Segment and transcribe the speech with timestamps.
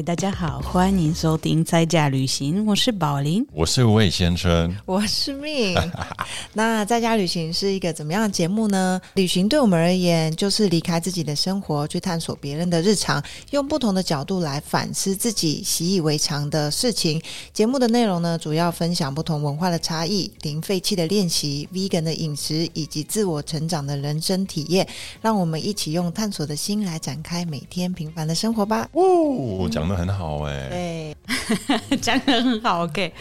[0.00, 5.76] 嗨，大家好，欢迎收听在家旅行，我是宝林，我是魏先生，我是命。
[6.54, 8.98] 那在家旅行是一个怎么样的节目呢？
[9.12, 17.20] 旅行对我们而言，就是离开自己的生活，去探索别人的日常，用不同的角度来反思自己习以为常的事情。
[17.52, 24.88] 节目的内容呢，主要分享不同文化的差异、零废弃的练习、vegan 的饮食以及自我成长的人生体验。
[25.20, 28.88] 让我们一起用探索的心来展开每天平凡的生活吧。
[28.92, 32.84] 哦，讲的很好哎，对，讲的很好。
[32.84, 33.12] OK，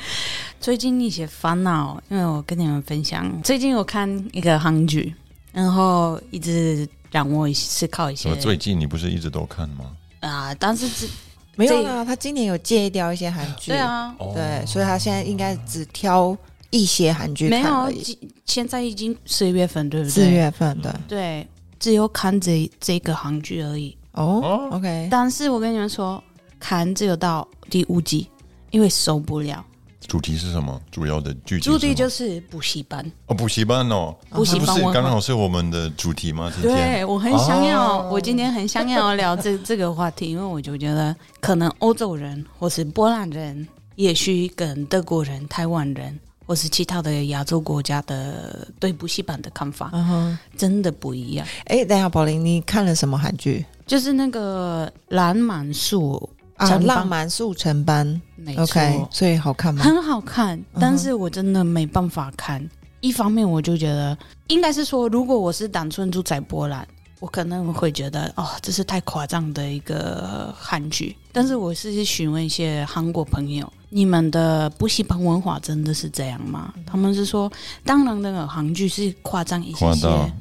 [0.60, 5.14] 最近一些烦恼，因为我跟你们分享，最近我看一个韩剧，
[5.52, 8.34] 然后一直让我思考一些。
[8.38, 9.92] 最近你不是一直都看吗？
[10.22, 11.08] 啊，但是这
[11.56, 16.38] 没有啊，他今年有戒掉一些韩剧，对啊，对，所以他现在应该只挑
[16.70, 18.18] 一些韩剧看而已。
[18.46, 20.12] 现在已经四月份，对不对？
[20.12, 21.48] 四月份对，对，
[21.80, 23.96] 只有看这这个韩剧而已。
[24.14, 26.22] 哦，OK，但是我跟你们说，
[26.60, 28.28] 看只有到第五集，
[28.72, 29.66] 因为受不了。
[30.08, 30.82] 主题是什么？
[30.90, 36.52] 主要的剧主题就是补习班哦，补习班哦，补习班刚好是我们的主题吗？
[36.64, 51.46] 对我很想要，我今天很想要聊这 这个话题，因为我就觉得可能欧洲人或是波兰人，也许跟德国人、台湾人或是其他的亚洲国家的对补习班的看法，嗯真的不一样。
[51.66, 53.64] 哎，等下，宝林，你看了什么韩剧？
[53.86, 56.28] 就是那个蓝满树。
[56.60, 58.22] 啊，浪漫速成班
[58.58, 59.82] ，OK，所以好看吗？
[59.82, 62.70] 很好看，但是我真的没办法看。
[63.00, 64.18] 一方面，我就觉得
[64.48, 66.86] 应该是说，如果我是单纯住在波兰，
[67.22, 71.16] 我可能会觉得哦，这是太夸张的一个韩剧。
[71.32, 76.74] 但是我是去询问一些韩国朋友，你们的补习班文化真的是这样吗？
[76.86, 77.50] 他们是说，
[77.86, 79.86] 当然那个韩剧是夸张一些，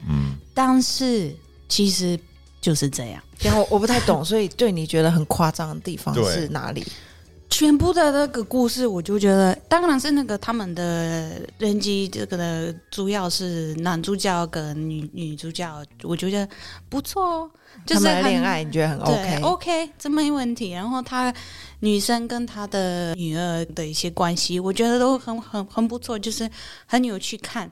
[0.09, 1.33] 嗯，但是
[1.69, 2.19] 其实。
[2.61, 6.85] 就是这样，然后我不太懂，所以对你觉得很夸张的地方是哪里？
[7.51, 16.47] 全部的那个故事，我就觉得，当然是那个他们的人机，这个的主要是男主角跟女女主角，我觉得
[16.91, 17.51] 不错哦，
[17.87, 20.73] 就是恋爱，你觉得很 OK？OK，这没问题。
[20.73, 21.33] 然后他
[21.81, 26.49] 女生跟他的女儿的一些关系，我觉得都很很很不错，就是
[26.85, 27.71] 很有趣看。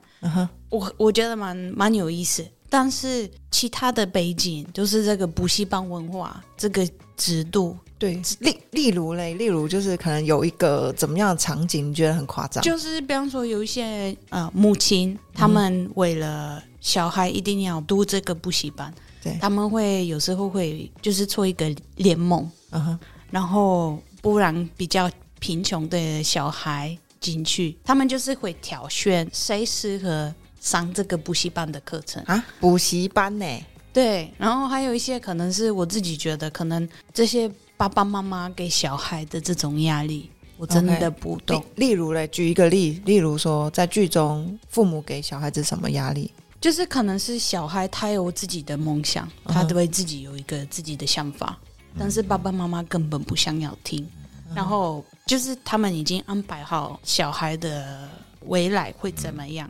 [0.69, 2.43] 我我觉得蛮蛮有意思。
[2.69, 12.63] 但是其他的背景就是这个补习班文化这个制度，对，例例如嘞，例如就是可能有一个怎么样的场景，你觉得很夸张？
[12.63, 22.99] 就是比方说有一些呃母亲，他们为了小孩一定要读这个补习班，对，他们会有时候会就是做一个联盟，嗯哼，
[23.31, 30.33] 然后不然比较贫穷的小孩进去，他们就是会挑选谁适合。
[30.59, 33.45] 上这个补习班的课程啊，补习班呢？
[33.93, 41.63] 对，然后还有一些可能是我自己觉得，可能这些爸爸妈妈给小孩的这种压力，我真的不懂。
[41.75, 46.31] 例如嘞，举一个例，例如说，在剧中，父母给小孩子什么压力？
[46.61, 51.57] 就是可能是小孩他有自己的梦想，他对自己有一个自己的想法，
[51.97, 54.07] 但是爸爸妈妈根本不想要听，
[54.53, 58.09] 然后就是他们已经安排好小孩的
[58.47, 59.67] 未来会怎么样。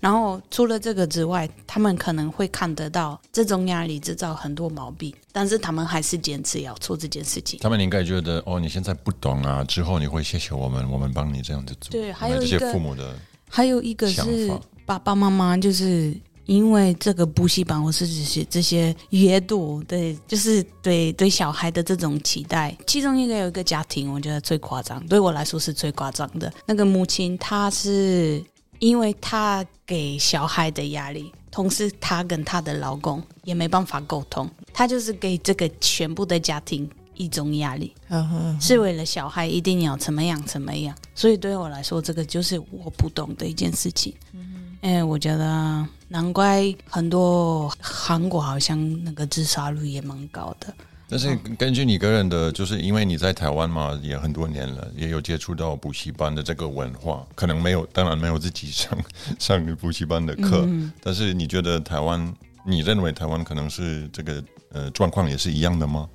[0.00, 7.58] 然后除了这个之外，他们可能会看得到这种压力制造很多毛病，但是他们还是坚持要做这件事情。
[7.60, 11.90] 他们应该觉得哦，你现在不懂啊，之后你会谢谢我们，我们帮你这样子做。
[11.90, 14.50] 对，还有一些父母的，还有一个是
[14.86, 16.16] 爸爸妈妈，就是
[16.46, 22.76] 因为这个补习班或是这些这些阅读，对，就是对对小孩的这种期待。
[22.86, 26.52] 其中一个有一个家庭，我觉得最夸张，对我来说是最夸张的。
[26.66, 28.40] 那个母亲，她是。
[28.78, 37.92] 因为她给小孩的压力，同时她跟她的老公也没办法沟通，她就是给这个全部的家庭一种压力，
[38.60, 40.96] 是为了小孩一定要怎么样怎么样。
[41.14, 44.14] 所以对我来说，这个就是我不懂的一件事情。
[44.82, 50.72] 嗯，我觉得难怪很多韩国好像那个自杀率也蛮高的。
[51.10, 58.98] 但是根据你个人的，就是因为你在台湾嘛，也很多年了，也有接触到补习班的这个文化，可能没有，当然没有自己上
[59.38, 60.68] 上补习班的课。
[61.02, 62.34] 但是你觉得台湾，
[62.66, 66.06] 你认为台湾可能是这个呃状况也是一样的吗？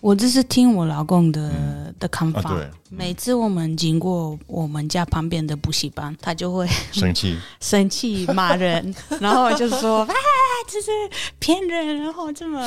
[0.00, 1.52] 我这是听我老公的
[1.98, 2.54] 的看法。
[2.54, 10.14] 对，每次我们经过我们家旁边的补习班，他就会 生气、 生气骂人， 然后就说：“啊，
[10.66, 10.90] 这是
[11.38, 12.66] 骗人，然后这么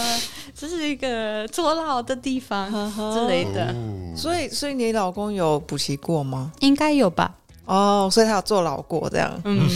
[0.56, 2.72] 这是一个坐牢的地方
[3.14, 3.74] 之类的。”
[4.16, 6.52] 所以，所以你老公有补习过吗？
[6.60, 7.36] 应该有吧。
[7.66, 9.42] 哦，所以他有坐牢过这样。
[9.46, 9.68] 嗯，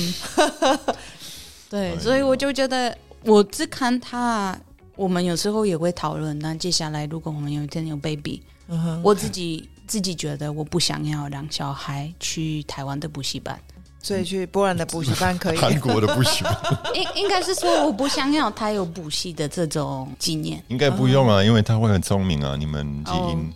[1.71, 4.55] 对，所以我就觉得，我只看他。
[4.97, 13.57] 我们有时候也会讨论，那接下来如果我们有一天有 baby，嗯，我自己自己觉得我不想要让小孩去台湾的补习班，
[14.01, 15.57] 所以去波兰的补习班可以。
[15.61, 16.57] 韩国的补习班，
[16.95, 23.53] 应应该是说我不想要他有补习的这种经验，应该不用啊，因为他会很聪明啊，你们基因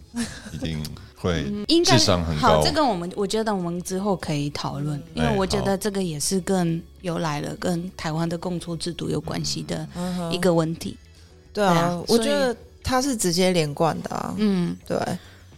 [0.53, 0.85] 一定
[1.15, 2.71] 会 应该智商很好，高这。
[2.71, 10.31] 个我们我觉得我们之后可以讨论，因为哎我觉得这个也是跟由来了跟台湾的工作制度有关系的嗯。
[10.31, 10.95] 一个问题。
[11.53, 14.33] 对啊，我觉得他是直接连贯的啊。
[14.37, 14.97] 嗯，对，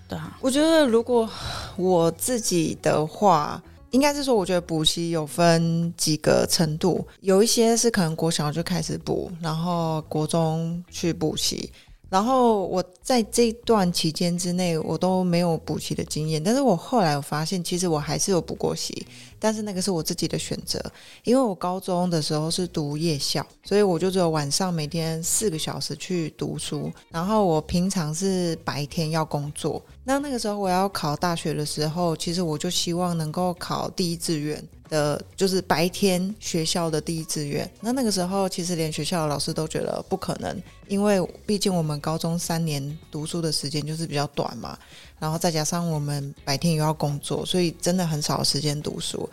[0.07, 1.29] 对啊，我觉得如果
[1.75, 3.61] 我自己的话，
[3.91, 11.71] 应该是说，我觉得补习有分几个程度，有一些是可能国小就开始补，然后国中去补习。
[12.13, 16.43] 然后我在这段期间之内，我都没有补习的经验。
[16.43, 19.07] 但是我后来我发现，其实我还是有补过习，
[19.39, 20.79] 但是那个是我自己的选择。
[21.23, 29.81] 因为我高中的时候是读夜校，所以我就只有晚上每天四个小时去读书，然后我平常是白天要工作。
[30.05, 37.69] 那那个时候我要考大学的时候，其实我就希望能够考第一志愿的，就是白天学校的第一志愿。
[37.79, 44.77] 那那个时候其实连学校的老师都觉得不可能，因为毕竟我们高中三年读书的时间就是比较短嘛，
[45.19, 49.29] 然后再加上我们白天又要工作，所以真的很少时间读书。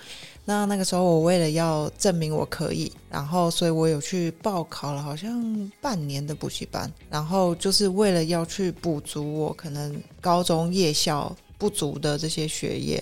[0.50, 13.00] 那那个时候，我为了要证明我可以，然后所以我有去报考了好像半年的补习班，然后就是为了要去补足我可能高中夜校不足的这些学业，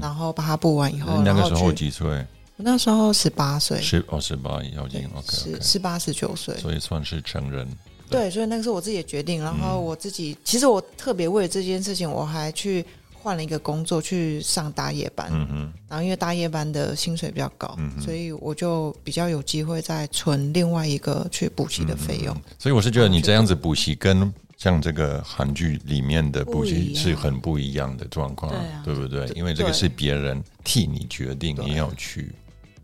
[0.00, 2.08] 然后把它补完以后，那个时候几岁？
[2.56, 7.66] 我那时候十八岁，十哦十八要进，OK 十十八十九岁，所以算是成人。
[8.08, 9.42] 对，所以那个是我自己的决定。
[9.42, 12.84] 然嗯后我自己，其实我特别为了这件事情，我还去
[13.24, 15.30] 换了一个工作，去上大夜班。
[15.32, 22.36] 嗯哼，然后因为大夜班的薪水比较高，嗯所以我就比较有机会再存另外一个去补习的费用。
[22.58, 28.52] 所以我是觉得你这样子补习跟像这个韩剧里面的补习是很不一样的状况，
[28.84, 29.26] 对不对？
[29.34, 32.30] 因为这个是别人替你决定你要去。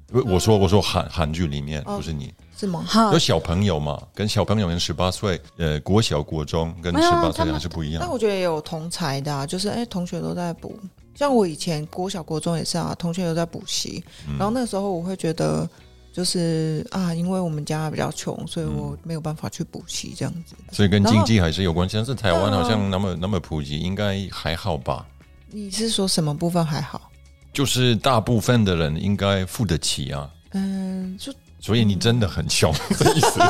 [0.07, 2.85] 不我说我说韩韩剧里面哦不是你，是吗？
[2.87, 8.01] 好有，小朋友嘛，跟小朋友跟十八岁，呃，国小国中跟没有十八岁他们还是不一样。
[8.03, 10.79] 但我觉得也有同才的、啊，就是哎，同学都在补。
[11.15, 14.05] 像我以前国小国中也是啊，同学都在补习。
[14.29, 15.67] 嗯然后那个时候我会觉得，
[16.12, 20.55] 就是啊，因为我们家比较穷，所以我没有办法去补习这样子。
[20.71, 25.06] 所以跟然后经济还是有关系，但是台湾好像那么那么普及，应该还好吧？
[25.51, 27.11] 你是说什么部分还好？
[27.53, 33.41] 就是大部分的人应该付得起啊，嗯，就所以你真的很穷 的意思。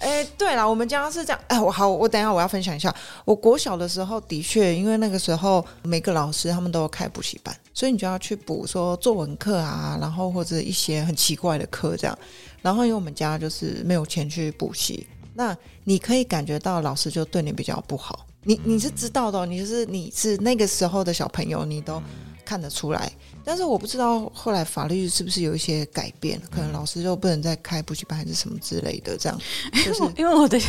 [0.00, 1.38] 哎，对了，我们家是这样。
[1.46, 2.94] 哎，我好，我等一下我要分享一下。
[3.26, 12.18] 我国小的时候的确，因为那个时候每个老师他们都有开补习班，所以你就要去补说作文课啊，然后或者一些很奇怪的课这样。
[12.62, 18.26] 然后因为我们家就是没有钱去补习，那你可以感觉到老师就对你比较不好。
[18.44, 22.02] 你你是知道的、哦，你就是你是那个时候的小朋友，你都
[22.42, 23.12] 看得出来。
[23.44, 29.38] 但是我不知道后来法律是不是有一些改变，可能老师就不能再开补习班还是什么之类的，这样
[29.84, 30.60] 就是因为我的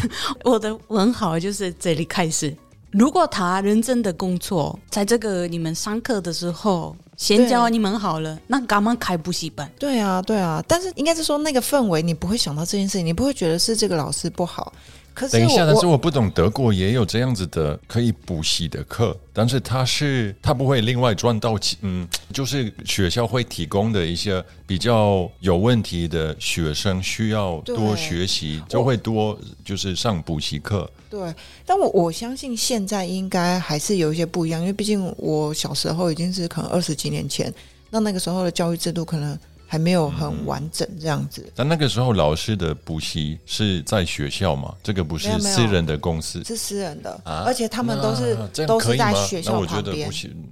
[0.43, 2.55] 我的文好就是这里开始。
[2.91, 9.71] 如果他认真的工作，在这个你们上课的时候先教你们好了，那干嘛开补习班？
[9.79, 14.73] 对啊，对啊，但是应该是说那个氛围，你不会想到这件事情，你不会觉得是这个老师不好。
[15.13, 30.89] 可是等一下，但是我我不懂，德国也有这样子的可以补习的课，但是他是他不会另外赚到钱，嗯，就是学校会提供的一些比较有问题的学生需要多学习，就会多就是上补习课。
[31.09, 31.33] 对，
[31.65, 37.53] 但我我相信现在应该还是有一些不一样，因为毕竟我小时候已经是可能二十几年前，
[37.89, 39.37] 那那个时候的教育制度可能
[39.71, 41.49] 还没有很完整这样子。
[41.55, 46.43] 但那个时候老师的补习是在学校嘛，这个不是私人的公司。
[46.43, 48.35] 是私人的，啊而且他们都是
[48.67, 50.11] 都是在学校旁边。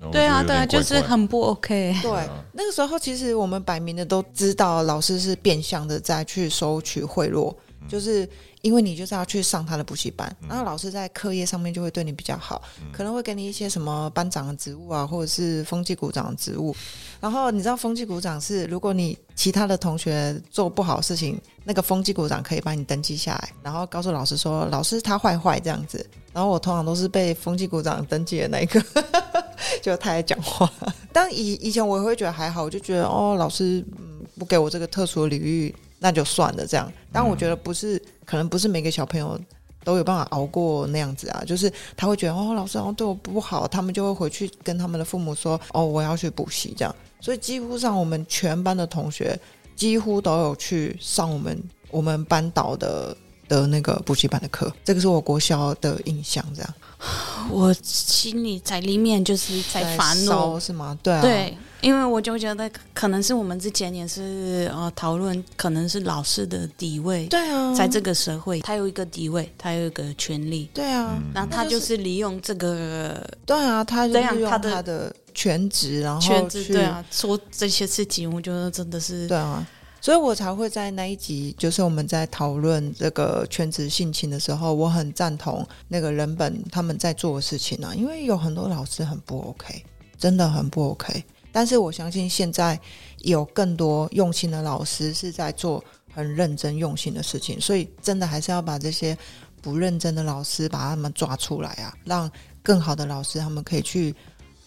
[0.09, 1.93] 对啊，对啊，就是很不 OK。
[2.01, 7.53] 对，那个时候其实我们摆明的都知道，老师是变相的在去收取贿赂，
[7.89, 8.25] 就是
[8.61, 12.61] 因为你就是要去上他的补习班，然后老师在课业上面就会对你比较好，
[12.91, 16.75] 可能会给你一些什么班长的职务啊，或者是风纪股长的职务。
[17.19, 26.05] 然后你知道风纪股长是，如果你其他的同学做不好的事情，那个风纪股长可以帮你登记下来，然后告诉老师说老师他坏坏这样子。
[26.33, 28.83] 然后我通常都是被风纪股长登记的那一个。
[29.81, 30.69] 就他在讲话，
[31.13, 36.91] 但以以前我也会觉得还好，我就觉得哦，老师嗯不给我这个特殊的领域，那就算了这样。
[37.11, 39.39] 但我觉得不是，可能不是每个小朋友
[39.83, 46.95] 都有办法熬过那样子啊，就是他会觉得哦，老师好像对我不好，他们就会回去跟他们的父母说哦，我要去补习这样。
[47.21, 49.37] 所以几乎上我们全班的同学
[49.75, 53.15] 几乎都有去上我们我们班导的
[53.47, 56.45] 的那个补习班的课，这个是我国小的印象。
[56.53, 56.73] 这样，
[57.49, 60.97] 我心里在里面就是在烦恼，是吗？
[61.01, 79.65] 对啊，对，因为我就觉得可能是我们之前也是呃讨论，可能是老师的地位，对啊，在这个社会他有一个地位，他有一个权利，对啊，然后他就是利用这个，对啊，他这样他的他的全职，然后全职对啊，说这些事情，我觉得真的是对啊。
[80.01, 89.83] 所以我才会在那一集，就是我们在讨论这个全职性侵的时候，我很赞同那个人本他们在做的事情啊，因为有很多老师很不 OK，
[90.17, 91.23] 真的很不 OK。
[91.51, 92.79] 但是我相信现在
[93.19, 99.17] 有更多用心的老师是在做很认真用心的事情，所以真的还是要把这些
[99.61, 102.31] 不认真的老师把他们抓出来啊，让
[102.63, 104.15] 更好的老师他们可以去。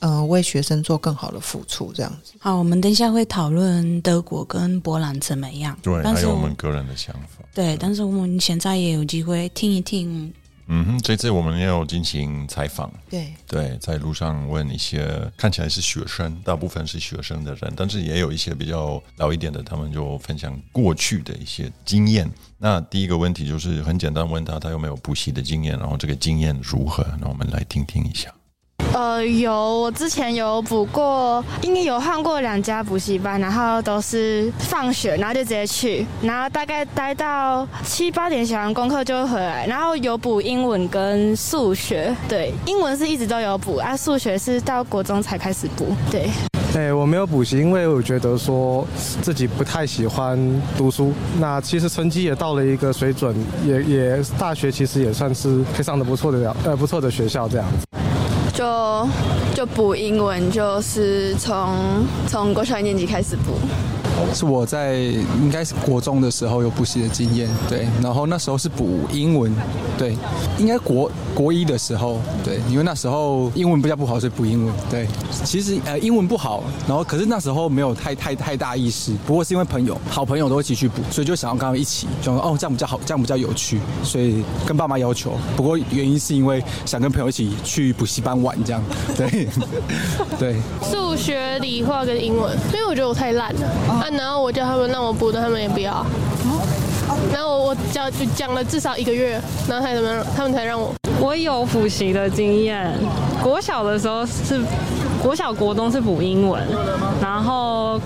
[0.02, 2.32] 嗯，为学生做更好的付出，这样子。
[2.40, 5.78] 好，我们等一下会讨论德国跟波兰怎么样。
[5.80, 7.44] 对，还有我们个人的想法。
[7.54, 10.32] 对，但是我们现在也有机会听一听。
[10.66, 12.90] 嗯哼，这次我们也有进行采访。
[13.10, 22.28] 对对，在路上问一些看起来是学生，大部分是学生的人，但是也有一些比较老一点的，他们就分享过去的一些经验。
[22.58, 27.06] 那第一个问题就是很简单，问他他有没有补习的经验，然后这个经验如何？
[27.20, 28.32] 那我们来听听一下。
[28.94, 46.28] 呃，有，我之前有补过，应该有换过两家补习班，然后都是放学，然后就直接去，然后大概待到七八点，写完功课就会回来，然后有补英文跟数学，对，英文是一直都有补，啊，数学是到国中才开始补，对。
[46.76, 48.86] 哎，我没有补习，因为我觉得说
[49.22, 50.38] 自己不太喜欢
[50.76, 53.34] 读书，那其实成绩也到了一个水准，
[53.66, 57.86] 也也大学其实也算是非常的不错的了，呃，不错的学校这样子。
[58.62, 59.08] 就
[59.56, 63.58] 就补英文，就是从从国小一年级开始补。
[64.34, 69.54] 是我在应该是国中的时候有补习的经验，对，然后那时候是补英文，
[69.98, 70.16] 对，
[70.58, 75.06] 应该国国一的时候，对，因为那时候英文比较不好，所以补英文，对，
[75.44, 88.82] 其实呃英文不好，然后可是那时候没有太太太大意识，不过是因为朋友好朋友都一起去补，所以就想要跟他们一起，想说哦这样比较好，这样比较有趣，所以跟爸妈要求，不过原因是因为想跟朋友一起去补习班玩这样，
[89.16, 89.48] 对
[90.38, 94.10] 对，数学、理化跟英文，因为我觉得我太烂了。
[94.16, 96.04] 然后我叫他们让我补的，他们也不要。
[97.32, 100.92] 然后我讲讲了至少一个月，然后才怎么他们才让我。
[101.20, 102.92] 我有补习的经验，
[103.42, 104.60] 国小的时候是
[105.22, 106.60] 国小国中是补英文，
[107.20, 108.00] 然后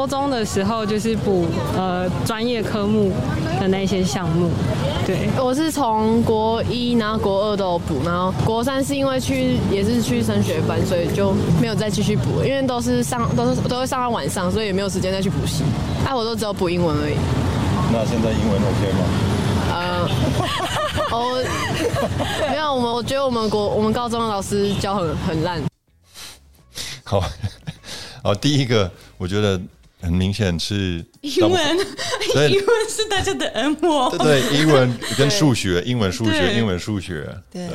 [0.00, 3.12] 高中的时候就是补呃专业科目
[3.60, 4.50] 的那些项目。
[5.06, 15.64] 对，我是从国一然后国二都有补，然后国三是因为去也是去升学班，所以就没有再继续补，因为都是上都是都会上到晚上，所以也没有时间再去补习。
[16.06, 17.14] 哎，我都只有补英文而已。
[17.92, 19.04] 那现在英文 OK 吗？
[19.70, 20.08] 呃，
[21.12, 21.44] 哦，
[22.48, 25.62] 没有，我们我觉得我们国我们高中的老师教很很烂。
[27.04, 27.22] 好，
[28.24, 29.60] 好，第一个我觉得
[30.00, 31.78] 很明显是英文，
[32.50, 34.10] 英文是大家的恩默。
[34.18, 37.68] 对，英文跟数学，英文数学，英文数学，对。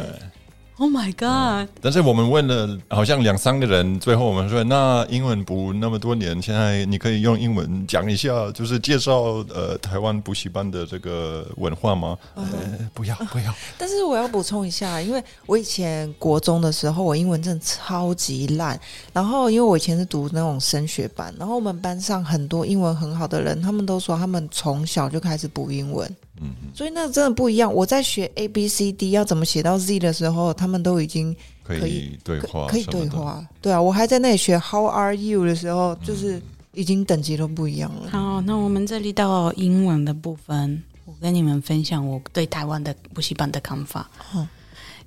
[0.77, 1.69] Oh my god！
[1.81, 9.21] 但是我们问了好像两三个人，最后我们说，那英文补那么多年，现在你可以用英文讲一下，就是介绍
[9.53, 12.17] 呃台湾补习班的这个文化吗？
[12.35, 12.45] 呃，
[12.93, 13.55] 不要不要。
[13.79, 18.77] 但是我要补充一下，因为我以前国中的时候，我英文真的超级烂。
[19.13, 26.13] 然后因为我以前是读那种升学班，然后我们班上很多英文很好的人，他们都说他们从小就开始补英文。
[26.41, 27.73] 嗯，所以那真的不一样。
[27.73, 33.45] 我在学 A B C D 要怎么写到 Z 的时候，他们都已经可以对话，可以对话。
[33.61, 36.41] 对啊，我还在那里学 How are you 的时候，就是
[36.73, 38.09] 已经等级都不一样了。
[38.11, 44.09] 好，那我们这里到英文的部分，我跟你们分享我对台湾的补习班的看法。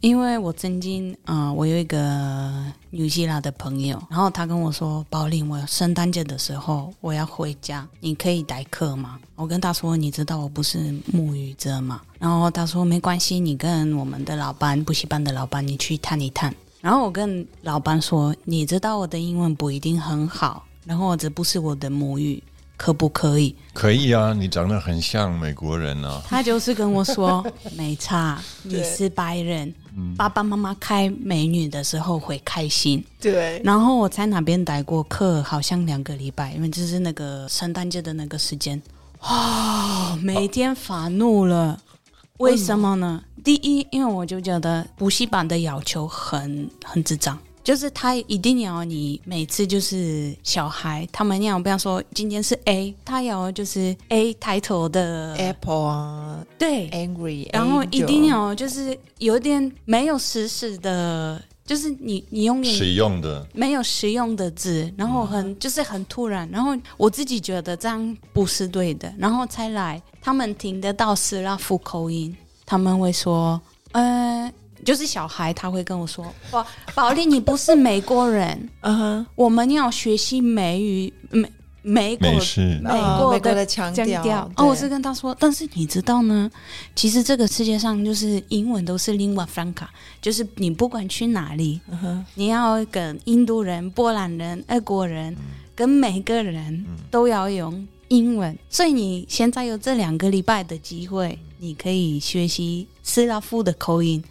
[0.01, 22.41] 因为我曾经，嗯，我有一个纽西兰的朋友，然后他跟我说：“宝林，我圣诞节的时候我要回家，你可以代课吗？”我跟他说：“你知道我不是母语者吗？”然后他说：“没关系，你跟我们的老板补习班的老板你去探一探。”然后我跟老板说：“你知道我的英文不一定很好，然后这不是我的母语。”
[22.79, 23.55] 可不可以？
[23.75, 26.23] 可以啊，你长得很像美国人啊。
[26.27, 27.45] 他就是跟我说，
[27.77, 29.75] 没差，你是白人，
[30.17, 33.05] 爸爸妈妈开美女的时候会开心。
[33.21, 33.61] 对。
[33.65, 38.81] 然后我在那边待过课，好像两个礼拜，因为就是那个圣诞节的那个时间，
[39.19, 41.79] 啊，每天发怒了。
[42.39, 43.21] 为什么呢？
[43.43, 47.37] 第一，因为我就觉得补习班的要求很很智障。
[47.69, 72.35] 就是他一定要你每次就是小孩，他们要不要说今天是 A，他要就是 A 抬头的 Apple 啊对，，Angry，然后一定要就是有点没有实时的，就是你你永远实用的，没有实用的字，然后很就是很突然，然后我自己觉得这样不是对的，然后才来他们听得到斯拉夫口音，
[72.65, 73.61] 他们会说，
[73.93, 74.51] 呃，
[74.85, 84.51] 就是小孩他会跟我说，宝宝莉你不是美国人，嗯哼，我们要学习美语美美国美美呃国的强腔调。
[84.57, 86.51] 哦，我是跟他说，但是你知道呢，
[86.95, 89.87] 其实这个世界上就是英文都是 lingua franca，
[90.21, 91.81] 就是你不管去哪里，
[92.35, 95.35] 你要跟印度人、波兰人、俄国人，
[95.75, 98.59] 跟每个人都要用英文。
[98.69, 104.23] 所以你现在有这两个礼拜的机会，你可以学习斯拉夫的口音，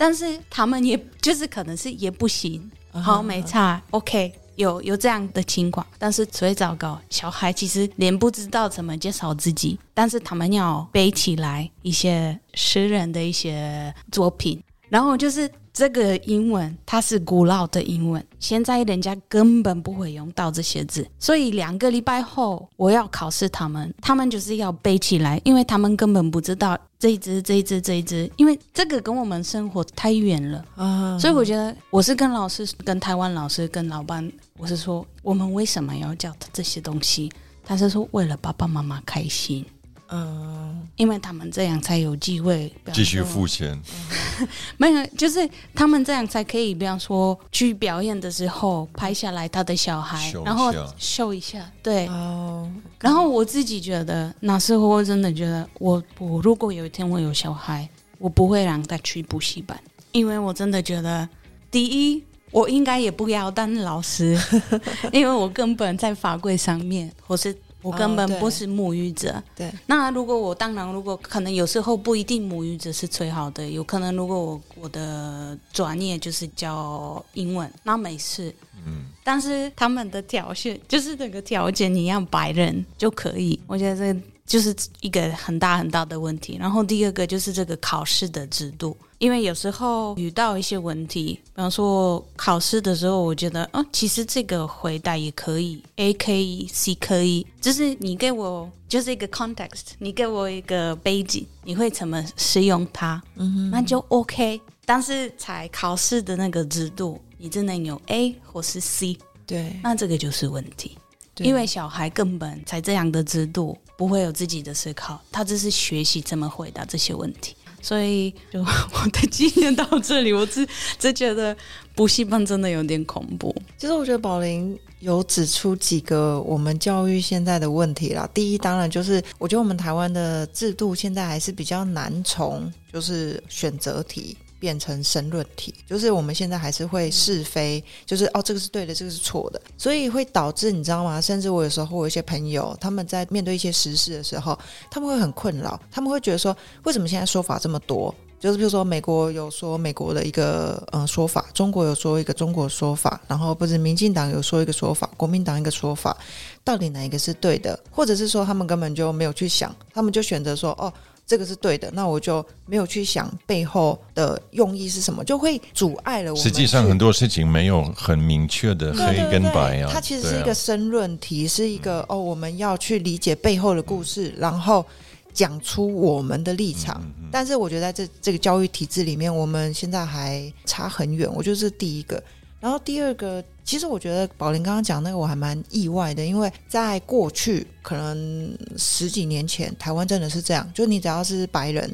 [0.00, 2.70] 但是他们也就是可能是也不行。
[2.90, 4.32] 好，没差，OK。
[4.56, 30.64] 有有这样的情况，但是最糟糕，小孩其实连不知道怎么介绍自己，但是他们要背起来一些诗人的一些作品，然后就是这个英文，它是古老的英文，现在人家根本不会用到这些字，所以两个礼拜后我要考试他们，他们就是要背起来，因为他们根本不知道这一只、这一只、这一只，因为这个跟我们生活太远了。
[30.74, 37.30] 啊，所以我觉得我是跟老师、跟台湾老师、跟老板，我是说我们为什么要教他这些东西？
[37.62, 39.64] 他是说为了爸爸妈妈开心，
[40.12, 43.80] 嗯，因为他们这样才有机会继续付钱，
[44.76, 52.06] 没有，就是他们这样才可以，比方说去表演的时候拍下来他的小孩然后秀一下，对。
[52.08, 52.68] 哦，
[53.00, 57.88] 然后我自己觉得，那时候我真的觉得我，我如果有一天我有小孩，
[58.18, 59.80] 我不会让他去补习班，
[60.12, 61.28] 因为我真的觉得，
[61.70, 64.36] 第一，我应该也不要当老师，
[65.12, 69.42] 因为我根本在法规上面，或是我根本不是母语者。
[69.54, 78.54] 对，那如果我当然，如果可能有时候不一定母语者是最好的，有可能如果我我的专业就是教英文，那没事。
[78.86, 86.56] 嗯，但是他们的条件就是这个条件，你要白人就可以，我觉得这就是一个很大很大的问题。
[86.58, 104.58] 然后第二个就是这个考试的制度，因为有时候遇到一些问题，比方说考试的时候，我觉得，哦，其实这个回答也可以，A 可以，C 可以，就是你给我就是一个 context，你给我一个背景，你会怎么使用它，嗯哼，那就 OK。
[104.86, 110.96] 但是才考试的那个制度，你只能有 A 或是 C，对，那这个就是问题。
[111.34, 117.54] 对因为小孩根本才这样的制度不会有自己的思考，他只是学习怎么回答这些问题。
[117.82, 120.66] 所以，就我的经验到这里，我只
[120.98, 121.56] 只觉得
[121.94, 123.54] 补习班真的有点恐怖。
[123.78, 128.28] 其实我觉得宝林有指出几个我们教育现在的问题啦。
[128.34, 134.36] 第一，当然就是我觉得我们台湾的制度现在还是比较难从就是选择题。
[134.60, 141.18] 变成申论题，就是我们现在还是会是非，就是哦，这个是对的，这个是错的，所以会导致你知道吗？
[141.20, 144.56] 甚至我有时候我有一些朋友，他们在面对一些时事的时候，
[144.90, 148.14] 他们会很困扰，他们会觉得说，为什么现在说法这么多？
[148.38, 156.16] 就是比如说，美国有说美国的一个呃说法，中国有说一个中国说法，然后不是民进党有说一个说法，国民党一个说法，
[156.64, 157.78] 到底哪一个是对的？
[157.90, 160.92] 或者是说他们根本就没有去想，他们就选择说哦。
[161.30, 166.42] 这个是对的，那我就没有去想背后的用意是什么，就会阻碍了我们。
[166.42, 169.88] 实际上很多事情没有很明确的黑对对对跟白啊。
[169.92, 174.84] 它其实是一个申论题，是一个哦，我们要去理解背后的故事，然后
[175.32, 177.00] 讲出我们的立场。
[177.00, 181.32] 嗯嗯但是我觉得在这这个教育体制里面，我们现在还差很远。
[181.32, 182.20] 我觉得这是第一个。
[182.60, 191.90] 然后第二个，其实我觉得宝林刚刚讲那个我还蛮意外的，因为在过去可能十几年前，台湾真的是这样，就你只要是白人，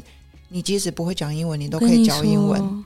[0.48, 2.84] 你即使不会讲英文，你都可以教英文。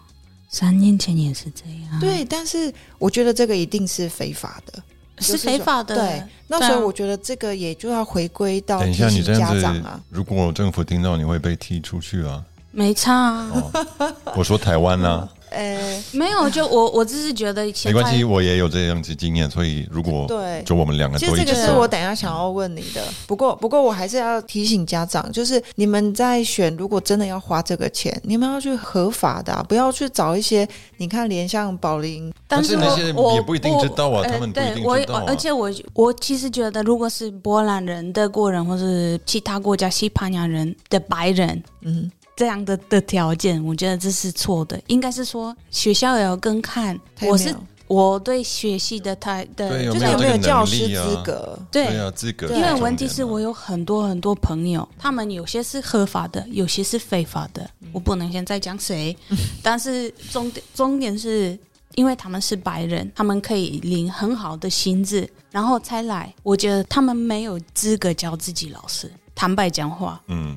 [0.51, 4.83] 三年前也是这样，，对，但是我觉得这个一定是非法的。
[5.21, 5.95] 是非法的。
[5.95, 12.43] 对，那对啊所以我觉得这个也就要回归到提等一下，你醒这样子家长啊。，如果政府听到，你会被踢出去啊。
[12.73, 13.53] 没差啊，
[13.99, 20.63] 哦，我说台湾啦、 呃，没有，就我我只是觉得没现关系，在我也有这样子经验，所以如果对。
[20.65, 23.03] 就我们两个其实这个是我等一下想要问你的。
[23.27, 35.25] 不过，不过我还是要提醒家长，就是你们在选，如果真的要花这个钱，你们要去合法的啊、不要去找一些你看，连像宝林，但是那些我也不一定知道啊我他们不一定呃对我知道啊。
[35.27, 42.11] 而且我我其实觉得，如果是波兰人、德国人或是其他国家西班牙人的白人嗯，
[42.41, 44.81] 这样的的条件，我觉得这是错的。
[44.87, 46.99] 应该是说学校也要跟看。
[47.21, 47.55] 我是
[47.87, 51.59] 我对学习的态的，就是有没有教师资格？
[51.71, 57.69] 对对啊，资格因为问题是我有很多很多朋友，他们有些是合法的，有些是非法的。
[57.93, 59.15] 我不能现在讲谁，
[59.63, 61.59] 但是重点重点是
[61.97, 66.35] 因为他们是白人，他们可以领很好的薪资，然后才来。
[66.43, 69.13] 我觉得他们没有资格教自己老师。
[69.35, 70.57] 坦白讲话，嗯。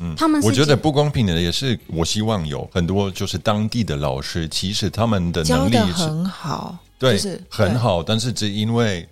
[0.00, 9.08] 嗯，他们我觉得不公平的也是，我希望有很多就是当地的老师，其实他们的教能力很好，对、就是很好，但是只因为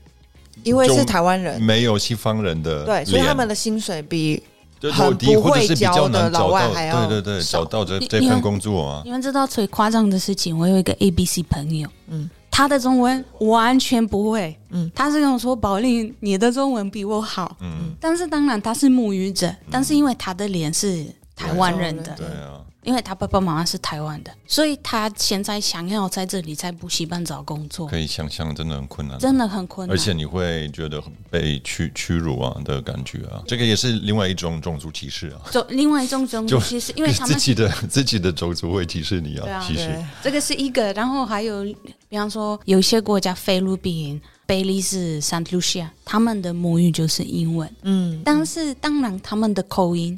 [0.63, 4.43] 因为是台湾人，没有西方人的对，所以他们的薪水比
[4.79, 14.87] 就很低不会或者是比较教的难找到，老外还要对对对，找到这这份工作啊，你们知道最夸张的事情，我有一个 A B C 朋友，嗯嗯，他的中文完全不会，嗯。
[14.87, 27.89] 嗯，他是跟我说：“宝莉，你的中文比我好。”嗯，但是当然他是母语者，但是因为他的脸是台湾人的，对啊，因为他爸爸妈妈是台湾的，所以他现在想要在这里在补习班找工作。
[27.89, 29.95] 可，以想象，真的很困难，真的很困难。
[29.95, 39.89] 而且你会觉得很被屈屈辱啊的感觉啊，这个也是另外一种种族歧视啊，就另外一种种族歧视，因为他们自己的 自己的种族会歧视你对啊其实。
[39.89, 41.65] 对这个是一个，然后还有，
[42.09, 50.17] 比方说有些国家，菲律宾、贝利时、圣卢西亚，他们的母语就是英文，嗯，但是当然他们的口音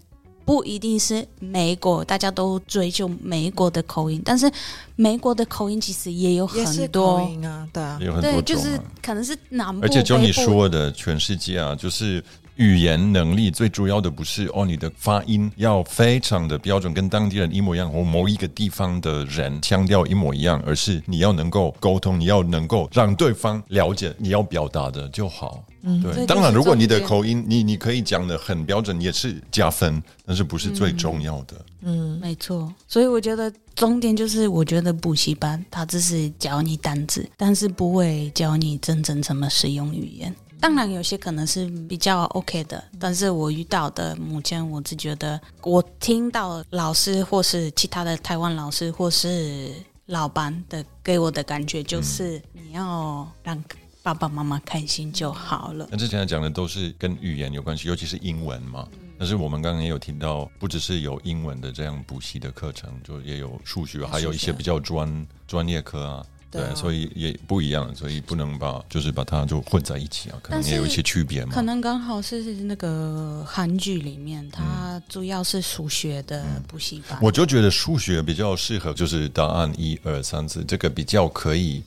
[0.49, 4.51] 不一定是美国，大家都追求美国的口音，但是
[4.97, 12.25] 美国的口音其实也有很多，音啊，对啊，有很多就是可能是南部，而且就你说的，全世界啊，就是
[12.59, 25.65] 语言能力最主要的不是哦，你的发音要非常的标准，跟当地人一模一样，或某一个地方的人腔调一模一样，而是你要能够沟通，你要能够让对方了解你要表达的就好。
[25.83, 26.27] 嗯，对。
[26.27, 31.65] 当然，如果你的口音，你你可以讲的很标准，也是加分，但是不是最重要的。
[31.83, 40.35] 嗯没错，所以我觉得重点就是，我觉得补习班它只是教你单字，但是不会教你真正怎么使用语言。
[40.61, 49.73] 当然，有些可能是比较 OK 的，但是我遇到的，母亲我只觉得，我听到老师或是其他的台湾老师或是
[50.07, 53.63] 老板的给我的感觉就是，你要让
[54.03, 55.87] 爸爸妈妈开心就好了。
[55.91, 58.89] 那之前讲的都是跟语言有关系，尤其是英文嘛。
[59.19, 66.27] 但是我们刚刚也有听到，不只是有英文的这样补习的课程，就也有数学，还有一些比较专专业课啊。
[66.51, 71.63] 对，所以也不一样，所以不能把就是把它就混在一起啊，可能也有一些区别嘛可。
[71.63, 77.19] 能刚好是那个韩剧里面，嗯它主要是数学的补习班。
[77.21, 81.83] 我就觉得数学比较适合，就是答案一二三四，这个比较可以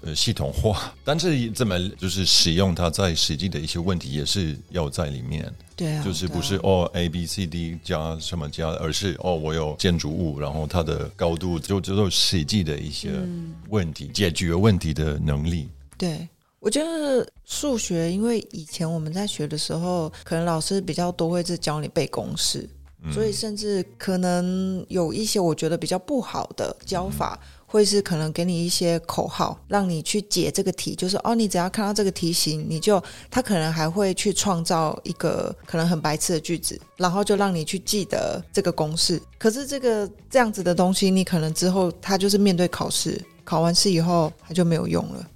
[0.00, 5.52] 呃系统化，但是怎么就是使用它在实际的一些问题也是要在里面。
[5.82, 13.10] 对啊，就是不是哦 A B C D 加什么加，而是哦我有建筑物，然后它的高度就就是实际的一些
[13.68, 15.68] 问题、解决问题的能力。
[15.98, 16.28] 对，
[16.60, 22.68] 我觉得数学，因为以前我们在学的时候，可能老师比较多会是教你背公式，
[23.12, 27.38] 所以甚至可能有一些我觉得比较不好的教法。
[27.72, 39.18] 会是可能给你一些口号，让你去解这个题，就是哦，你只要看到这个题型，你就他可能还会去创造一个可能很白痴的句子，然后就让你去记得这个公式。
[39.38, 45.26] 可是这个这样子的东西，你可能之后他就是面对考试，考完试以后他就没有用了。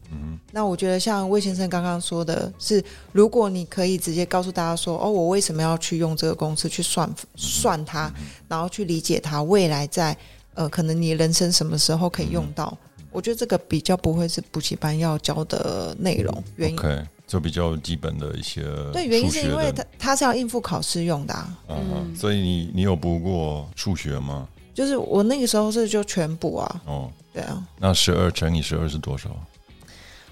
[0.52, 8.10] 那我觉得像魏先生刚刚说的是，如果你可以直接告诉大家说，哦，我为什么要去用这个公式去算算它，
[8.48, 10.16] 然后去理解它，未来在
[10.56, 12.76] 呃可能你人生什么时候可以用到，
[13.12, 16.42] 我觉得这个比较不会是补习班要教的内容。
[16.56, 24.48] 原因 OK，就比较基本的一些对，原因是因为的它它是要应付考试用的、啊，嗯，所以你你有补过数学吗？
[24.74, 29.30] 就是我那个时候是就全补啊，哦，对啊，那十二乘以十二是多少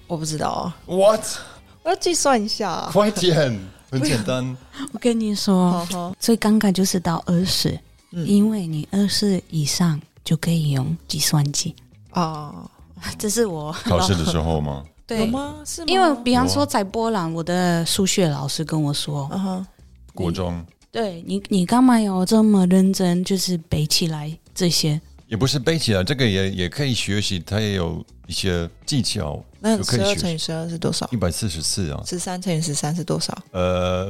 [0.07, 1.21] 我不知道啊，？What？
[1.81, 2.89] 我要计算一下、啊。
[2.93, 3.59] 快点，
[3.89, 4.55] 很简单。
[4.93, 7.69] 我跟你说好，好，最尴尬就是到二十、
[8.11, 11.73] 嗯因为你二十以上就可以用计算机。
[12.11, 12.69] 哦，
[13.17, 14.83] 这是我 考试的时候吗？
[14.83, 15.55] 有对，吗？
[15.63, 15.87] 是吗？
[15.87, 19.67] 因为比方说在波兰，我的数学老师跟我说，嗯哼，
[20.15, 24.99] 国中对你，你干嘛要这么认真，就是背起来这些？
[25.27, 29.81] 也不是背起来，这个也也可以学习，它也有一些技巧，那。
[29.83, 31.17] 十二乘以十二是多少一？
[31.17, 33.37] 百四十四啊，十三乘以十三是多少？
[33.51, 34.09] 呃，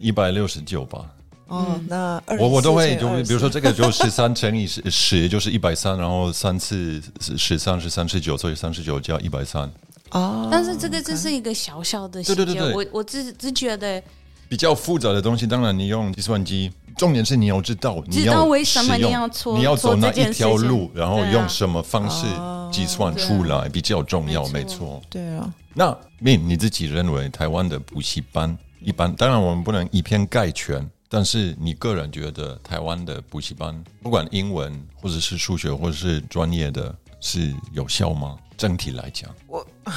[0.00, 1.04] 一百六十九吧。
[1.48, 9.70] 哦，那我我都会就24比如说这个就十三乘以十十就是一百三，然后三次十三是三十九，所以三十九加一百三，
[10.10, 12.74] 哦，但是这个只是一个小小的细节，对对对对。
[12.74, 14.02] 我我只只觉得
[14.48, 22.56] 比较复杂的东西，当然你用计算机，重点是你要知道你要知道为什么使用你要做你要走哪一条路，然后用什么方式哦。
[22.70, 25.00] 计算出来比较重要，没错。
[25.08, 38.36] 对啊，那命你自己认为台湾的补习班一般，当然我们不能以偏概全，但是你个人觉得台湾的补习班，不管英文或者是数学或者是专业的，是有效吗？
[38.58, 39.66] 整体来讲，我。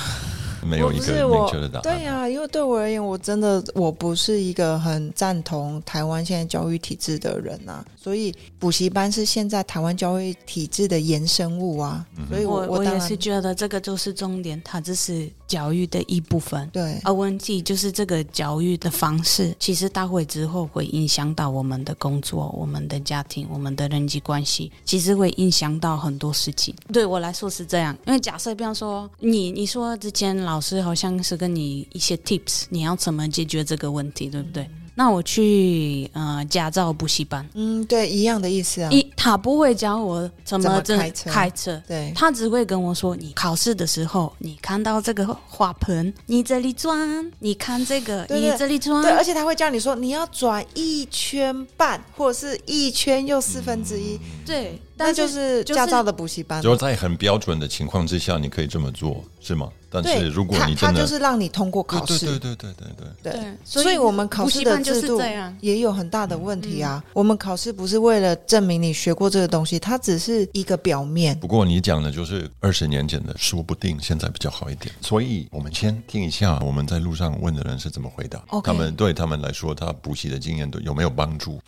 [0.63, 1.81] 没有一个明确的答案。
[1.81, 12.05] 对呀，因为对我而言，我真的我不是一个很赞同台湾现在教育体制的人呐，所以补习班是现在台湾教育体制的延伸物啊。
[12.29, 16.69] 所以我我也是觉得这个就是重点，它只是教育的一部分。
[16.69, 26.75] 对，而问题就是这个教育的方式，其实大会之后会影响到我们的工作、我们的家庭、我们的人际关系，其实会影响到很多事情。
[26.93, 34.69] 对我来说是这样，因为假设比方说你你说之前老师好像是跟你一些 tips，你要怎么解决这个问题，对不对？
[34.93, 38.91] 那我去呃驾照补习班，嗯，对，一样的意思啊。
[38.91, 54.79] 一他不会教我怎么开车，开车，对，他只会跟我说，你考试的时候，你看到这个花盆，你这里转，你看这个，你这里转，对，而且他会教你说，你要转一圈半，或者是一圈又四分之一，对。
[55.01, 59.69] 那就是驾照的补习班，就在很标准的情况之下，你可以这么做，是吗？
[59.93, 62.87] 但是如果你他就是让你通过考试，对对对对
[63.23, 63.41] 对对。
[63.65, 65.21] 所以，我们考试的制度
[65.59, 67.03] 也有很大的问题啊。
[67.11, 71.37] 我们考试不是为了证明你学过这个东西，它只是一个表面。
[71.39, 74.95] 不过你讲的就是二十年前的，说不定现在比较好一点。
[75.01, 78.41] 所以我们先听一下我们在路上问的人是怎么回答。
[78.63, 81.59] 他们对他们来说，他补习的经验有没有帮助？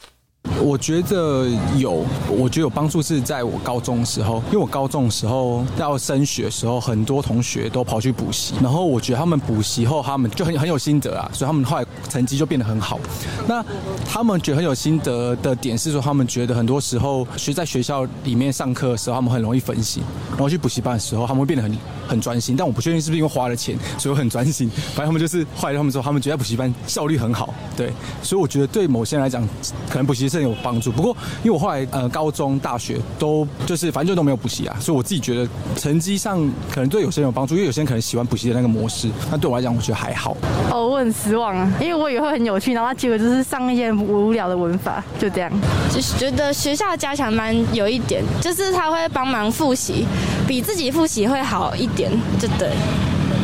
[0.62, 13.00] 我觉得有，我觉得有帮助是在我高中的时候，因为我高中的时候要升学的时候，很多同学都跑去补习，然后我觉得他们补习后，他们就很很有心得啊，所以他们后来成绩就变得很好。
[13.48, 13.64] 那
[14.06, 21.78] 他们觉得很有心得的点是说，他们觉得很多时候学在学校里面上课的时候，他们很容易分心，然后去补习班的时候，他们会变得很
[22.08, 22.56] 很专心。
[22.56, 24.70] 但我不确定是不是因为花了钱，所以我很专心。
[24.94, 27.92] 反正他们就是后来他们说，他们觉得补习班效率很好，对。
[28.22, 29.48] 所以我觉得对某些人来讲，
[29.90, 30.33] 可能补习。
[30.40, 36.40] 是有帮助，不过因为我后来呃高中、大学都就是反正就都没有补习啊，所以我自己觉得成绩上
[36.72, 40.36] 可能对有些人有帮助，因为有些人可能喜欢补习的那个模式，那对我来讲我觉得还好。
[40.72, 45.52] 哦，我很失望啊，因为我以为会很有趣，然后结果就是上一些无聊的文法，就这样。
[45.94, 50.06] 就是觉得学校加强班有一点，就是他会帮忙复习，
[50.48, 52.70] 比自己复习会好一点，就对，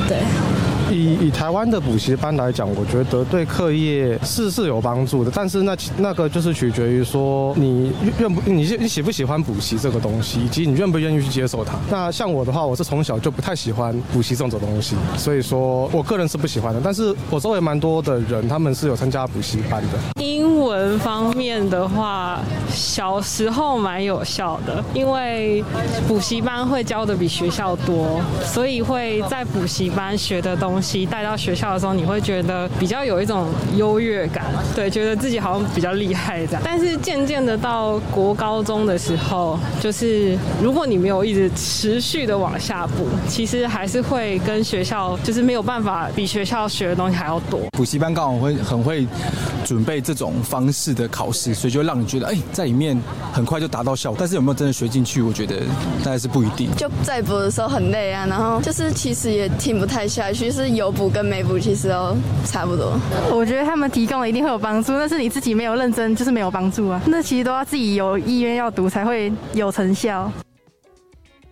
[0.08, 0.18] 对。
[0.92, 11.74] 以以台湾的补习班来讲，我觉得对课业是是有帮助的，但是那那个就是取决于说你愿不你你喜不喜欢补习这个东西，以及你愿不愿意去接受它。
[11.90, 16.82] 那像我的话，我是从小就不太喜欢补习这种东西，所以说我个人是不喜欢的。
[16.84, 20.24] 但是我周围蛮多的人，他们是有参加补习班的。
[20.24, 22.40] 英文方面的话，
[22.72, 25.64] 小时候蛮有效的，因为
[26.08, 30.74] 补习班会教的比学校多，所以会在补习班学的东。
[30.74, 36.62] 西带到学校的时候，你会觉得比较有一种优越感，对，觉得自己好像比较厉害这样。
[36.64, 47.60] 但是渐渐的到国高中的时候，就是如果你没有一直持续的往下补，其实还是会跟学校就是没有办法比学校学的东西还要多。
[47.72, 49.06] 补习班刚好会很会
[49.66, 53.00] 准备这种方式的考试，所以就让你觉得哎，在里面
[53.34, 54.18] 很快就达到效果。
[54.20, 55.58] 但是有没有真的学进去，我觉得
[56.04, 56.70] 大概是不一定。
[56.78, 60.69] 就在补的时候很累啊，然后就是其实也听不太下去，是。
[60.76, 63.00] 有补跟没补其实都差不多。
[63.32, 67.02] 我觉得他们提供的一定会有帮助，但是你自己没有认真，就是没有帮助啊。
[67.08, 70.32] 那其实都要自己有意愿要读才会有成效。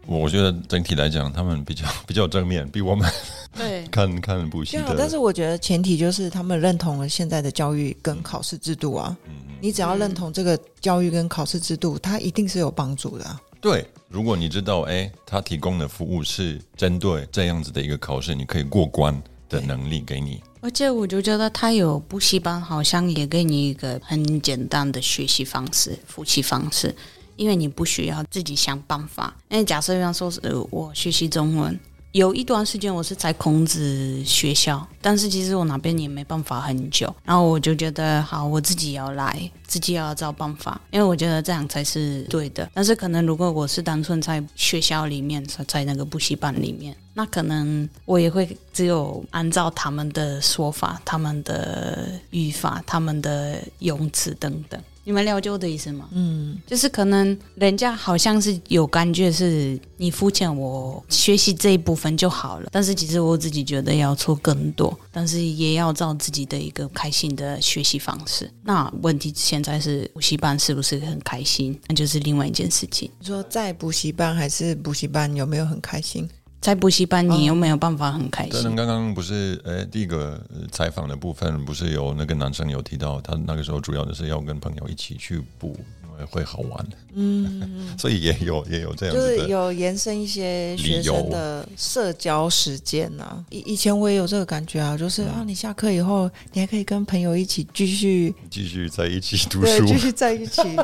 [0.06, 3.10] 我觉得整体来讲，他们比较 比较正面，比我们
[3.58, 4.96] 对 看看补习的。
[4.98, 9.16] 但是我觉得前提就是他们认同了现在的教育跟考试制度啊。
[9.28, 13.26] 嗯你只要认同这个教育跟考试制度，它一定是有帮助的。
[13.70, 20.42] 对，如果你知道，哎，他提供的服务是针对这样子的一个考试，你可以过关的能力给你。
[20.62, 26.96] 而且我就觉得他有补习班，好像也给你一个很简单的学习方式、复习方式，
[27.36, 29.36] 因为你不需要自己想办法。
[29.50, 30.40] 因为假设方说是
[30.72, 31.78] 我学习中文。
[32.18, 42.68] 有一段时间我是在孔子学校，但是其实我那边也没办法很久，然后我就觉得好，我自己要来，自己要找办法，因为我觉得这样才是对的。
[42.74, 54.82] 但是可能如果我是单纯在学校里面，在那个补习班里面，那可能我也会只有按照他们的说法、他们的语法、他们的用词等等。
[55.08, 56.10] 你们了解我的意思吗？
[56.12, 68.52] 嗯，就是可能人家好像是有感觉是你付钱我学习这一部分就好了，但是其实我自己觉得要做更多，但是也要照自己的一个开心的学习方式。
[68.66, 71.80] 那问题现在是补习班是不是很开心？
[71.88, 73.10] 那就是另外一件事情。
[73.18, 76.30] 你说在补习班还是补习班有没有很开心？
[76.60, 78.76] 在补习班，你又没有办法很开心？
[78.76, 80.42] 刚刚不是，哎，第一个
[80.72, 85.78] 采访的部分不是有那个男生有提到，他那个时候主要的是要跟朋友一起去补。
[86.26, 93.44] 会好玩的，嗯， 所以也有也有这样，就是有延伸一些学生的社交时间呐。
[93.50, 100.62] 以以前我也有这个感觉啊，就是啊，你下课以后，你还可以跟朋友一起继续继续在一起读书， 继续在一起。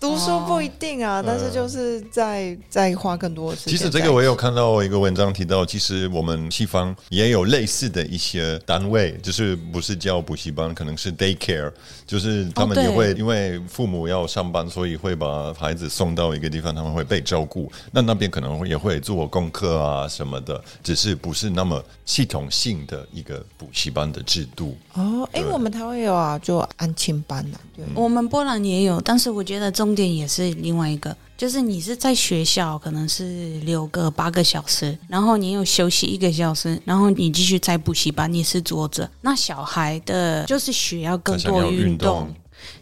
[0.00, 3.76] 读书不一定啊，但是就是在在花更多的时间。
[3.76, 11.70] 其实这个我有看到一个文章提到，其实我们西方也有类似的一些单位，就是不是叫补习班，可能是 day care，
[12.06, 14.59] 就是他们也会因为父母要上班。
[14.68, 17.70] 所以会把孩子送到一个地方，他们会被照顾。
[17.92, 24.76] 那那边可能也会做功课啊什么的，只是不是那么系统性的一个补习班的制度。
[24.94, 27.58] 哦，哎，我们台湾有啊，就安亲班呐。
[27.76, 39.08] 对，我们波兰也有，但是我觉得重点也是另外一个，就是你是在学校，可能是六个八个小时，然后你又休息一个小时，然后你继续在补习班，你是坐着。
[39.20, 42.28] 那小孩的就是需要更多运动。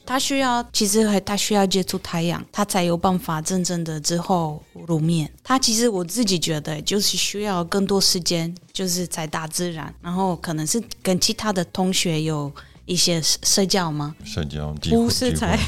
[0.09, 5.31] 他需要，其实他需要接触太阳，他才有办法真正的之后露面。
[5.45, 12.51] 他其实我自己觉得，就是需要更多时间，就是在大自然，然后可能是跟其他的同学有
[12.87, 14.17] 一些社交吗？
[14.25, 15.61] 社交不是在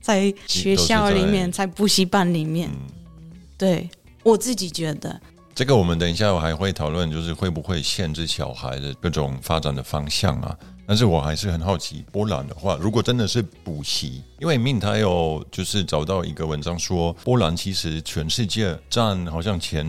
[0.00, 2.70] 在学校里面，在补习班里面。
[3.56, 3.90] 对
[4.22, 5.20] 我自己觉得，
[5.56, 10.56] 这个我们等一下我还会讨论，就是会不会限制小孩的各种发展的方向啊？
[10.88, 19.86] 但是我还是很好奇，波兰的话，如果真的是补习，因为命他有就是找到一个文章说，波兰其实全世界占好像前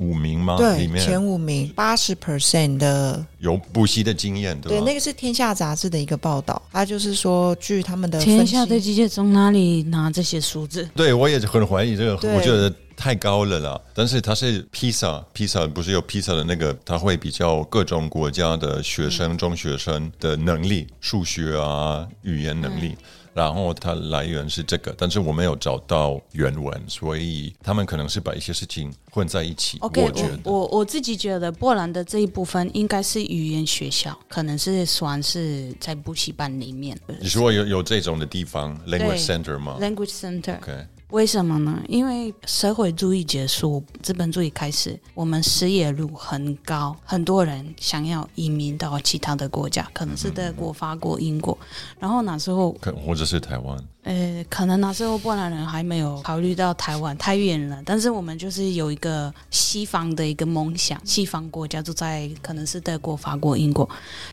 [0.00, 0.56] 五名吗？
[0.56, 10.88] 对，里面前五名，八十 percent 的有补习的经验，对对，那个是《天下》杂志的一个报道，他就是说，据他们的《天下》的记者从哪里拿这些数字？
[10.96, 12.74] 对我也很怀疑这个，我觉得。
[12.96, 13.80] 太高了啦！
[13.94, 22.96] 但是它是披萨，披萨不是有披萨的那个，它会比较各种国家的学生、中学生的能力，数学啊、语言能力，
[23.34, 29.78] 然后它来源是这个，但是我没有找到原文，所以他们可能是把一些事情混在一起。
[29.80, 36.98] OK，我觉得我我自己觉得波兰的这一部分应该是语言学校，可能是算是在补习班里面。
[37.20, 40.56] 你说有有这种的地方，language center 吗？language center。
[40.56, 40.86] OK。
[41.10, 41.80] 为什么呢？
[41.88, 51.56] 因为社会主义结束，资本主义开始，我们失业率很高，很多人想要移民到其他的国家，可能是德国、法国、英国。
[52.00, 53.78] 然后那时候，可或者是台湾。
[54.02, 63.88] 呃，可能那时候波兰人还没有考虑到台湾太远了，但是我们就是有一个西方的一个梦想，西方国家就在可能是德国、法国、英国。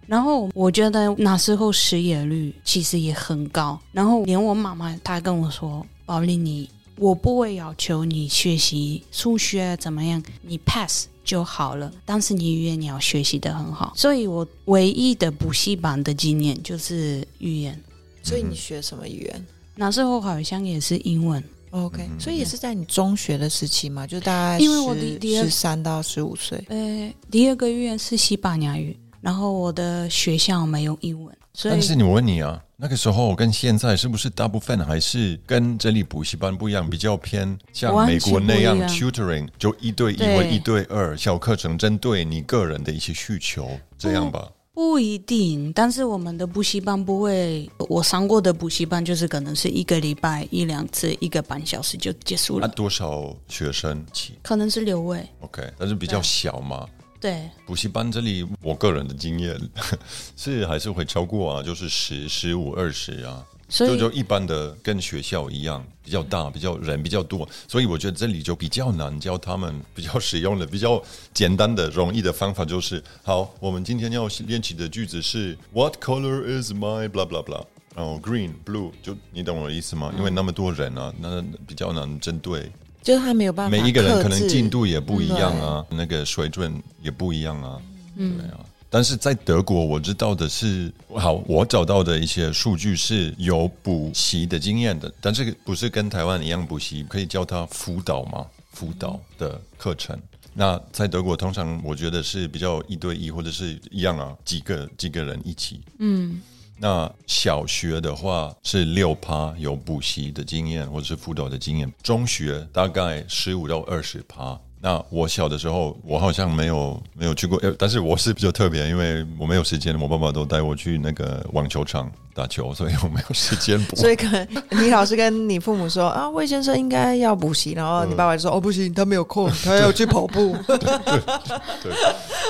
[0.08, 5.86] 然后我觉得那时候失业率其实也很高，然后连我妈妈她跟我说。
[6.06, 11.92] 宝莉，你我不会要求你学习数学怎么样，你 pass 就好了。
[12.06, 17.82] 但是你语言你要学习的很好，所以我唯一的补习班的经验就是语言。
[18.22, 19.46] 所以你学什么语言？
[19.76, 21.44] 那时候好像也是英文。
[21.72, 26.64] OK，所以也是在你中学的时期嘛，就大概因为我的十三到十五岁。
[26.70, 31.36] 呃，第二个语言是西班牙语，然后我的学校没有英文。
[31.64, 44.50] 但是你我问你啊，那个时候跟现在是不是大部分还是跟这里补习班不一样，比较偏像美国那样 tutoring，就一对一或一对二小课程，针对你个人的一些需求，这样吧？
[44.74, 52.66] 不一定，但是我们的补习班不会，我上过的补习班就是可能是一个礼拜一两次，一个半小时就结束了。
[52.66, 54.34] 那多少学生起？
[54.42, 55.24] 可能是六位。
[55.42, 56.88] OK，但是比较小嘛。
[57.24, 59.58] 对补习班这里，我个人的经验
[60.36, 71.02] 是还是会超过啊，就是十、十五、二十啊，就就一般的跟学校一样，比较大，比较人比较多，所以我觉得这里就比较难教他们比较实用的、比较
[71.34, 77.64] 简单的、容易的方法，就是好，我们今天要练习的句子是 What color is my blah blah blah？
[77.96, 80.14] 然后 green、blue，就你懂我的意思吗？
[80.18, 82.70] 因为那么多人啊，那比较难针对。
[83.04, 87.78] 就是他没有办法，每一个人可能进度也不一样啊，那个水准也不一样啊，
[88.18, 88.60] 对啊。
[88.90, 98.46] 但是在德国，我知道的是，好，我找到的一些数据是有补习的经验的，但是不是跟台湾一样补习，可以教他辅导吗？
[98.72, 100.18] 辅导的课程。
[100.54, 105.82] 那在德国，通常我觉得是比较一对一或者是一样啊，几个几个人一起。
[105.98, 106.40] 嗯。
[106.80, 114.60] 那小学的话是六趴有补习的经验或者是辅导的经验，中学大概十五到二十趴。
[114.82, 123.96] 那我小的时候，我好像没有没有去过，呃但是我是比较特别，因为我没有时间，我爸爸都带我去那个网球场打球，所以我没有时间补。
[123.96, 131.94] 所以可能你老是跟你父母说啊，魏先生应该要补习，然后你爸爸就说、哦不行， 他没有空，他要去跑步 对。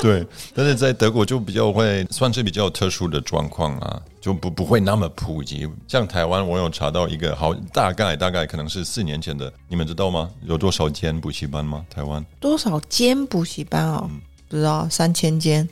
[0.01, 5.69] 对，但是在德国就比较会算是比较特殊的状况啊，就不不会那么普及。
[5.85, 10.31] 像台湾，我有查到一个好大概大概可能是四年前的，你们知道吗？
[10.43, 11.85] 有多少间补习班吗？
[11.89, 14.09] 台湾多少间补习班哦？
[14.47, 15.67] 不知道三千间。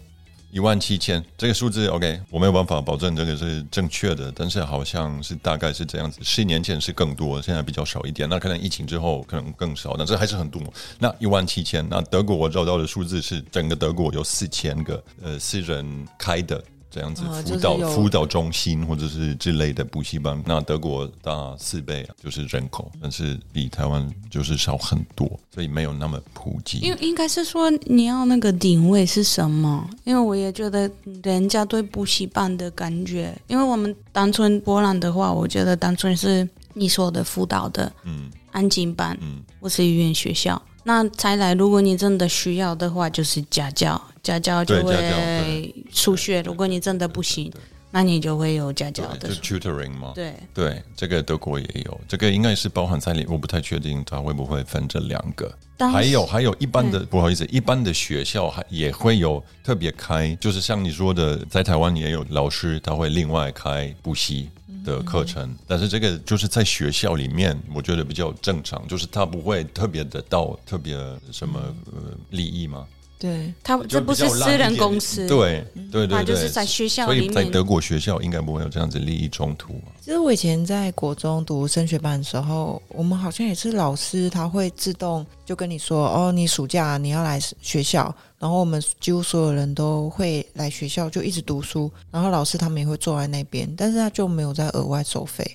[0.52, 6.20] 一万七千，这个数字 OK，我没有办法保证这个是正确的，但是好像是大概是这样子。
[6.22, 8.28] 十年前是更多，现在比较少一点。
[8.28, 10.62] 那可能疫情之后可能更少，但是还是很多。
[11.00, 16.62] 那一万七千，那德国我找到的数字是整个德国有四千个呃私人开的
[16.92, 20.40] 这样子辅导、辅导中心或者是之类的补习班。
[20.46, 26.80] 那德国大四倍啊，就是人口，但是比台湾就是少很多，所以没有那么普及。
[26.80, 29.90] 因为应该是说你要那个定位是什么？
[30.04, 30.92] 因为我也觉得
[31.24, 40.62] 人家对补习班的感觉，因为我们单纯波兰的话，我觉得单纯是你说的辅导的嗯安静班，嗯或是语言学校。
[40.84, 46.42] 那再来，如果你真的需要的话，就是家教，家教就会对数学。
[46.42, 47.52] 如果你真的不行，
[47.92, 49.36] 那你就会有家教，的就。
[49.36, 50.14] tutoring 吗。
[50.16, 55.54] 对，对，这个德国也有，这个应该是包含在里，我不太确定它会不会分这两个。
[55.78, 64.50] 当还有还有一般的，不好意思，一般的学校还也会有特别开，就是像你说的，在台湾也有老师他会另外开补习
[64.84, 70.96] 的课程，但是这个就是在学校里面，我觉得比较正常，就是他不会特别的到特别
[71.32, 71.60] 什么
[71.94, 72.88] 呃利益吗？
[73.22, 77.36] 对，他就这不是私人公司，对对对对，他就是在学校所以里面。
[77.36, 79.92] 在德国学校应该不会有这样子利益冲突嘛。
[80.02, 95.46] 其实我以前在国中读升学班的时候，我们好像也是老师他会自动就跟你说，哦，你暑假你要来学校，然后我们几乎所有人都会来学校就一直读书，然后老师他们也会坐在那边，但是他就没有再额外收费。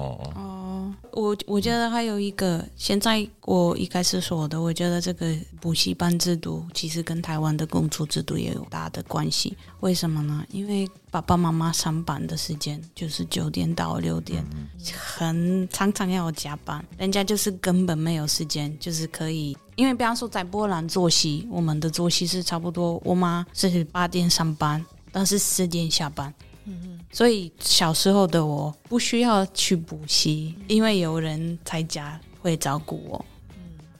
[0.00, 9.56] 哦我我觉得还有一个，现在我一开始说的，我觉得这个补习班制度其实跟台湾的工作制度也有大的关系。
[9.80, 10.44] 为什么呢？
[10.50, 14.44] 因为爸爸妈妈上班的时间就是九点到六点，
[14.94, 19.56] 很常常要加班，人家就是根本没有时间，就是可以。
[19.74, 26.32] 因为比方说在波兰作息，我们的作息是差不多，我妈是八点上班，但是十点下班。
[27.10, 33.24] 所以小时候的我不需要去补习，因为有人在家会照顾我。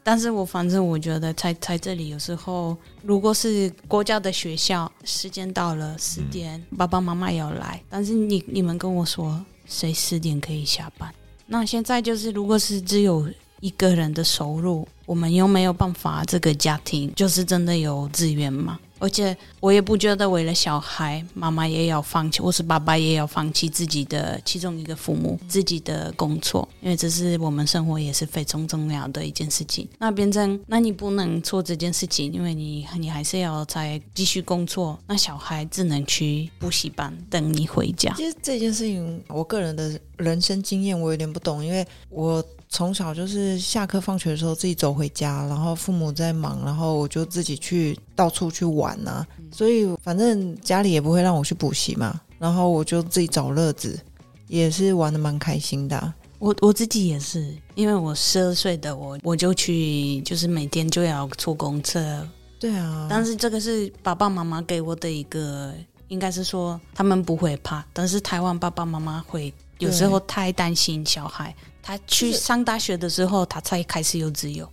[0.03, 11.13] 但是我反正我觉得在在这里有时候，如果是国家的学校，时间到了十点，爸爸妈妈要来，但是你你们跟我说谁十点可以下班？
[11.47, 13.29] 那现在就是，如果是只有
[13.61, 18.81] 一个人的收入，我们又没有办法，这个家庭就是真的有资源吗？
[19.01, 29.89] 而且我也不觉得为了小孩，妈妈也要放弃，或是爸爸也要放弃自己的其中一个父母自己的工作，因为这是我们生活也是非常重要的一件事情。
[29.99, 34.99] 那变成，那你不能做这件事情，因为你你还是要再继续工作。
[35.07, 38.13] 那小孩只能去补习班等你回家。
[38.17, 53.99] 其实这件事情，我个人的人生经验我有点不懂，因为我从小就是下课放学的时候自己走回家，然后父母在忙，然后我就自己去到处去玩啊，所以反正家里也不会让我去补习嘛，然后我就自己找乐子，
[54.47, 62.27] 也是玩的蛮开心的啊、我我自己也是，因为我十二岁的我，我就去，就是每天就要坐公车，
[62.61, 65.75] 对啊，但是这个是爸爸妈妈给我的一个，
[66.07, 74.69] 应该是说他们不会怕，但是台湾爸爸妈妈会有时候太担心小孩，他去上大学的时候，他才开始有自由。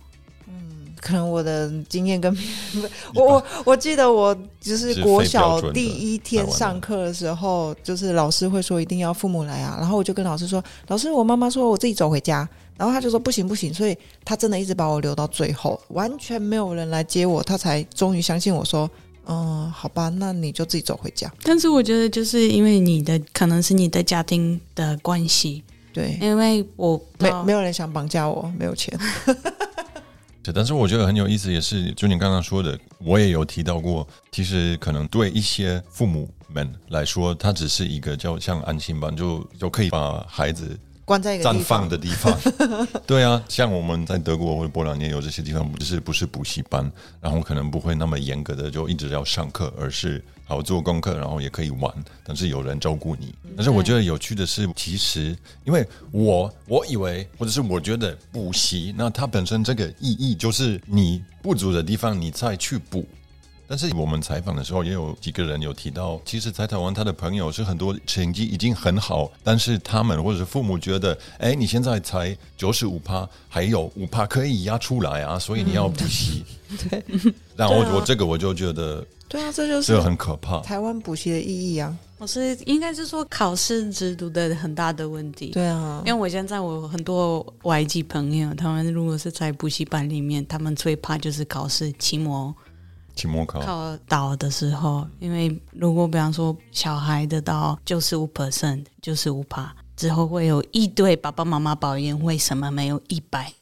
[1.00, 2.36] 可能我的经验跟
[3.14, 12.46] 我我我记得我就是是国小第一天上课的时候，就是老师会说一定要父母来啊，然后我就跟老师说，老师我妈妈说我自己走回家，
[12.76, 18.90] 然后他就说不行不行，所以他真的一直把我留到最后，完全没有人来接我，他才终于相信我说，
[19.26, 21.32] 嗯，好吧，那你就自己走回家。
[21.44, 25.62] 但是我觉得就是因为你的可能是你的家庭的关系，
[25.98, 28.96] 对，因为我没没有人想绑架我，没有钱。
[30.44, 40.78] 对，但是我觉得很有意思，也是就你刚刚说的，我也有提到过，其实可能对一些父母们来说，它只是一个叫像安心班，就就可以把孩子
[41.08, 42.38] 关在一个绽放的地方。
[43.06, 51.90] 对啊，像我们在德国或者波兰也有这些地方，不是不是补习班，然后可能不会那么严格的就一直要上课，而是好做功课，然后也可以玩，
[52.22, 53.34] 但是有人照顾你。
[53.56, 55.34] 但是我觉得有趣的是，其实
[55.64, 63.06] 因为我我以为或者是我觉得补习，那它本身这个意义就是你不足的地方，你再去补。
[63.68, 76.44] 但是我们采访的时候，也有几个人有提到，其实，在台湾他的朋友是很多成绩已经很好，但是他们或者是父母觉得，哎，你现在才九十五趴，还有五趴可以压出来啊，所以你要补习。
[76.88, 77.04] 对，
[77.54, 80.60] 然后我我这个我就觉得对啊，这就是这很可怕。
[80.60, 81.94] 台湾补习的意义啊。
[82.18, 85.52] 我是应该是说考试制度的很大的问题。
[85.52, 92.52] 对啊因为，我现在我很多外籍朋友，他们如果是在补习班里面，他们最怕就是考试期末
[93.18, 103.52] 期末考，考到的时候，因为如果比方说小孩得到九十五 percent，九十五趴之后，会有一堆爸爸妈妈抱怨为什么没有一百，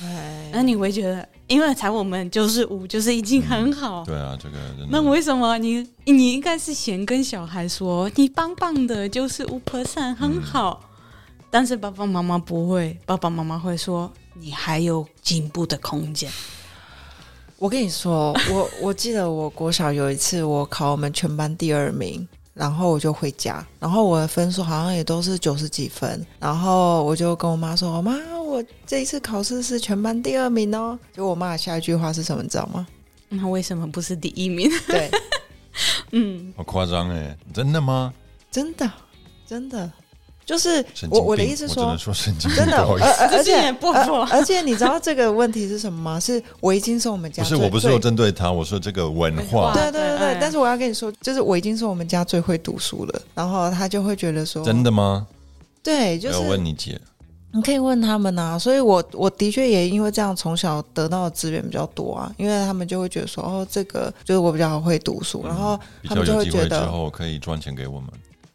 [0.00, 4.04] 哎，那你会觉得，因为才我们九十五，就是已经很好。
[4.04, 10.80] 对啊，这个真的那为什么你你应该是先跟小孩说你棒棒的，就是五 percent 很好，
[11.50, 16.30] 但是爸爸妈妈不会，爸爸妈妈会说你还有进步的空间。
[17.60, 32.86] 我跟你说，我我记得我国小有一次我考我们全班第二名，然后我就回家，然后我的分数好像也都是九十几分，然后我就跟我妈说：“妈，我这一次考试是全班第二名哦。”就我妈下一句话是什么，你知道吗？
[33.28, 34.66] 那为什么不是第一名？
[34.86, 35.10] 对，
[36.12, 38.14] 嗯，好夸张哎，真的吗？
[38.50, 38.90] 真的，
[39.46, 39.92] 真的，
[40.50, 42.78] 就是我我的意思说只能，说神经病，真的。
[42.82, 46.18] 而而而且而而且你知道这个问题是什么吗？
[46.18, 55.24] 是围巾是我们家最不是，我不是最说针对他，我说这个文化，对对对但是我要跟你说，就是我已经是我们家最会读书了，然后他就会觉得说，真的吗？
[55.84, 57.00] 对，就要是问你姐，
[57.52, 58.58] 你可以问他们啊。
[58.58, 68.10] 所以我我的确也因为这样从小得到的资源比较多啊，因为他们就会觉得说，哦，这个就是我比较会读书，然后比他们就较有机会觉得后可以赚钱给我们。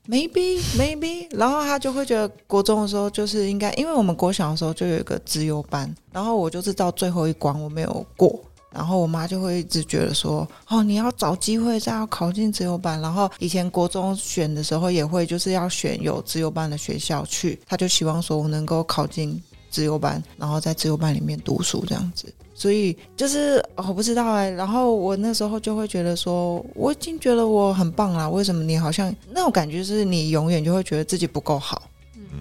[0.08, 8.40] Maybe maybe，然后他就会觉得国中的时候就是应该，因为我们国小的时候就有一个资优班，然后我就是到最后一关我没有过。
[8.72, 13.00] 然后我妈就会一直觉得说，哦，你要找机会再要考进自由班。
[13.00, 22.26] 然后以前国中选的时候也会就是要选有自由班的学校去，他就希望说我能够考进自由班，然后在自由班里面读书这样子。
[22.56, 31.84] 所以就是、哦我不知道哎、然后我那时候就会觉得说，我已经觉得我很棒啦，为什么你好像那种感觉是你永远就会觉得自己不够好。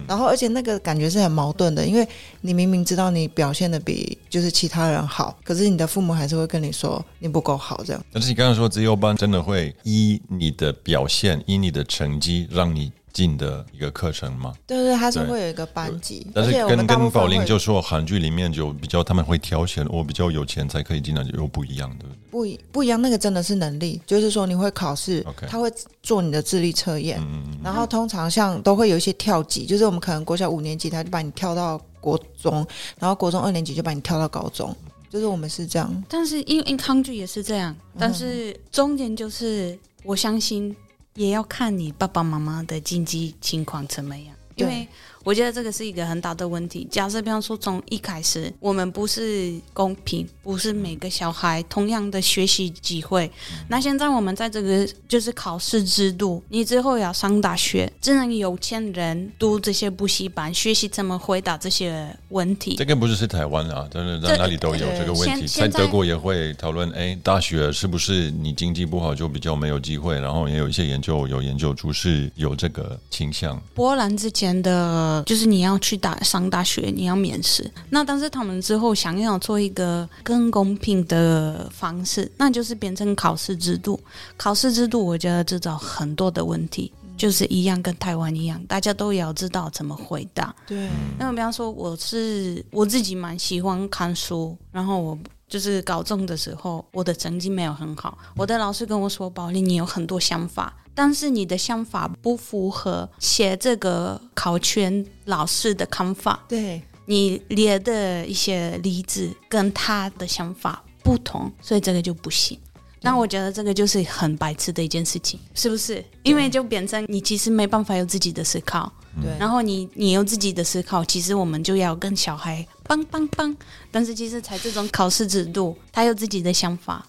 [0.07, 2.07] 然后，而且那个感觉是很矛盾的，因为
[2.41, 8.05] 你明明知道你表现的比就是其他人好，可是你的父母还是会跟你说你不够好，这样。
[8.11, 14.53] 但是你刚刚说自由班真的会依你的表现、依你的成绩让你进的一个课程吗？
[14.67, 22.17] 对对，它是会有一个班级，但是而且跟跟宝林就说韩剧里面就比较他们会挑选，我比较有钱才可以进来，又不一样，对不对？
[22.29, 25.71] 不一不一样，那个真的是能力，就是说你会考试他会
[26.03, 32.67] 做你的智力测验，嗯嗯然后通常像都会有一些跳级，就是我们可能国小五年级，他就把你跳到国中，
[32.99, 34.75] 然后国中二年级就把你跳到高中，
[35.09, 36.03] 就是我们是这样。
[36.09, 40.75] 但是因为康剧也是这样，但是中间就是我相信
[41.15, 44.87] 也要看你爸爸妈妈的经济情况怎么样，因为
[45.25, 46.87] 我觉得这个是一个很大的问题。
[46.91, 53.29] 假设比方说从一开始我们不是公平，不是每个小孩同样的学习机会，
[53.67, 62.75] 那现在我们在这个就是考试制度，你之后要上大学，只能有钱人读这些补习班，学习怎么回答这些问题。
[62.75, 65.47] 这个不只是台湾啊，真的这在哪里都有对这个问题。
[65.47, 70.19] 在德国也会讨论，哎，大学是不是你经济不好就比较没有机会？
[70.19, 73.59] 然后也有一些研究有研究出是有这个倾向。
[73.73, 77.69] 波兰之前的就是你要去大上大学，你要面试。
[77.89, 83.99] 那但是他们之后想要做一个更公平的方式，那就是变成考试制度。
[84.37, 90.53] 考试制度我觉得制造很多的问题，就是一样跟台湾一样，大家都要知道怎么回答。
[90.67, 112.57] 对，那么比方说，我是我自己蛮喜欢看书，然后我就是高中的时候，我的成绩没有很好，我的老师跟我说：“宝莉，你有很多想法，但是你的想法不符合写这个考卷老师的看法，对，你列的一些例子跟他的想法不同，所以这个就不行。”
[113.01, 116.03] 那我觉得这个就是很白痴的一件事情，是不是？
[116.23, 118.91] 因为就变成你其实没办法有自己的思考，
[119.21, 123.55] 对，然后你你有自己的思考，其实我们就要跟小孩帮帮帮。
[123.91, 127.05] 但是其实才这种考试制度，他有自己的想法，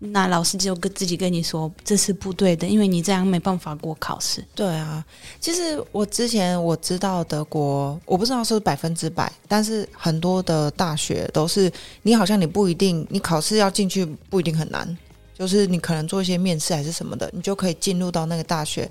[0.00, 4.44] 那老师就跟自己跟你说这是不对的，因为你这样没办法过考试。
[4.54, 5.04] 对啊，
[5.40, 11.70] 其实我之前我知道德国，我不知道是百分之百，但是很多的大学都是
[12.02, 14.96] 你好像你不一定，你考试要进去不一定很难，
[15.36, 18.88] 就是你可能做一些面试还是什么的，你就可以进入到那个大学，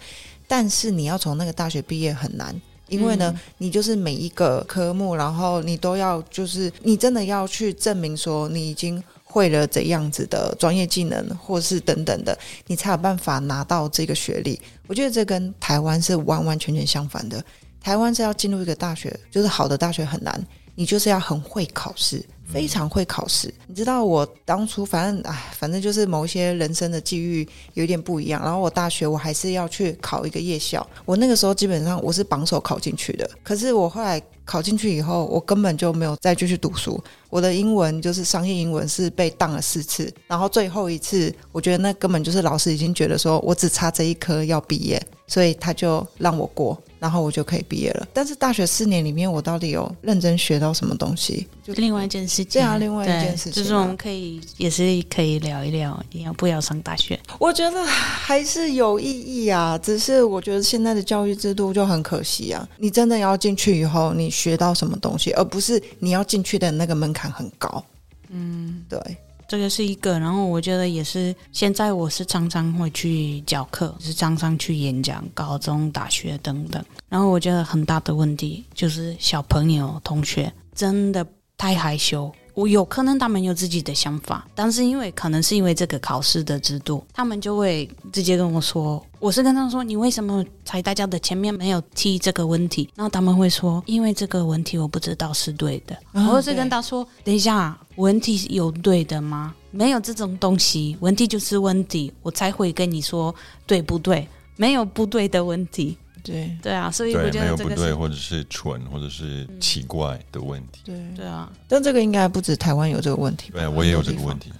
[0.47, 2.53] 但是你要从那个大学毕业很难。
[2.89, 14.59] 因为呢，你就是每一个科目，然后你都要，就是你真的要去证明说你已经会了怎样子的专业技能，或是等等的，你才有办法拿到这个学历。
[14.87, 17.43] 我觉得这跟台湾是完完全全相反的。
[17.81, 20.41] 台湾是要进入一个大学，就是好的大学很难，
[20.75, 22.23] 你就是要很会考试。
[22.49, 28.41] 非常会考试，你知道我当初反正哎，反正就是某一些人生的际遇有点不一样。
[28.41, 33.29] 然后我大学我还是要去考一个夜校，我那个时候基本上我是榜首考进去的。
[33.43, 36.99] 可是我后来考进去以后，我根本就没有再继续读书。
[37.29, 46.81] 我的英文就是商业英文是被当了四次，然后最后一次，我觉得那根本就是老师已经觉得说我只差这一科要毕业，所以他就让我过。
[46.99, 48.07] 然后我就可以毕业了。
[48.13, 51.47] 但是大学四年里面，我到底有认真学到什么东西？
[51.63, 52.45] 就另外一件事情。
[52.53, 57.19] 对啊，另外一件事情，就是我们可以也是可以聊一聊，要不要上大学？
[57.39, 59.77] 我觉得还是有意义啊。
[59.77, 62.67] 只是我觉得现在的教育制度就很可惜啊。
[62.77, 67.83] 你真的要进去以后，你学到什么东西，而不是你要进去的那个门槛很高。
[68.29, 68.99] 嗯，对。
[69.47, 71.33] 这个是一个，然后我觉得也是。
[71.51, 76.83] 现在我是常常会去教课，是常常去演讲，高中、大学等等。
[77.07, 81.25] 然后我觉得很大的问题就是小朋友、同学真的
[81.57, 82.31] 太害羞。
[82.57, 89.05] 我有可能他们有自己的想法，但是因为可能是因为这个考试的制度，他们就会直接跟我说。
[89.19, 95.95] 我是跟他说：“你为什么在大家的前面没有提这个问题？”然后他们会说：“因为这个问题我不知道是对的。”
[96.33, 99.53] 我是跟他说：“等一下，问题有对的吗？
[99.69, 103.33] 没有这种东西，问题就是问题，我才会跟你说
[103.67, 104.27] 对不对？
[104.55, 105.95] 没有不对的问题。”
[106.27, 110.81] 对对啊，所以我觉得没有不对，或者是蠢，或者是奇怪的问题。
[110.85, 113.51] 对对啊，但这个应该不止台湾有这个问题。
[113.51, 114.51] 对，我也有这个问题。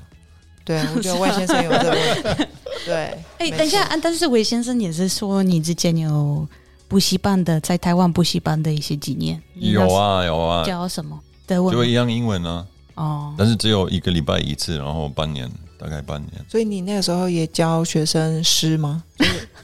[0.64, 2.46] 对，我觉得魏先生有这个问题。
[2.86, 6.48] 对，哎，等一下，但是魏先生也是说你之前有
[6.88, 9.42] 补习班的，在台湾补习班的一些经验。
[9.56, 10.66] 有啊，有啊。
[10.66, 11.20] 教什么？
[11.48, 12.68] 就一样英文呢。
[12.96, 13.34] 哦。
[13.38, 15.50] 但是只有一个礼拜一次，然后半年。
[15.78, 19.04] 大概半年，所以你那个时候也教学生诗吗？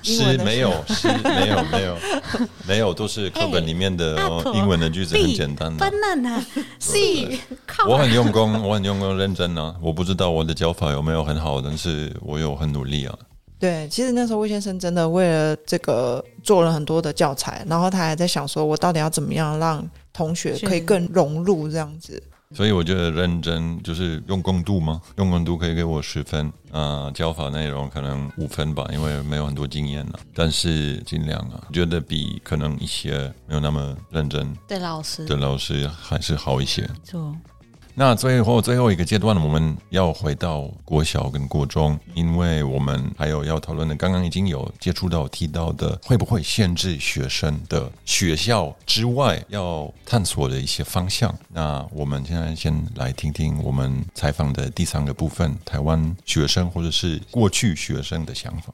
[0.01, 1.97] 诗没有，诗没有，没有，
[2.67, 4.17] 没有，都是 课本里面的
[4.53, 5.85] 英文的句子，很简单的。
[5.85, 6.43] banana
[6.77, 7.39] C，
[7.87, 9.73] 我很用功，我很用功，认真啊！
[9.81, 13.17] 我不知道我的教法有没有很好，但是我有很努力啊。
[13.57, 22.21] 对，其实那时候魏先生真的为了这个做了很多的教材，然后他还在想说，我到底要怎么样让同学可以更融入这样子。
[22.53, 25.01] 所以我觉得认真就是用功度吗？
[25.17, 30.19] 用功度可以给我十分，啊，教法内容可能五分吧，因为没有很多经验了。
[30.33, 36.87] 但是尽量啊，觉得比可能一些没有那么认真的老师的老师还是好一些。
[37.03, 37.35] 错。
[37.95, 51.33] 那最后最后一个阶段，我们要回到国小跟国中，因为我们还有要讨论的，刚刚已经有接触到提到的，会不会限制学生的学校之外要探索的一些方向？
[51.49, 58.73] 那我们现在先来听听我们采访的第三个部分，台湾学生或者是过去学生的想法。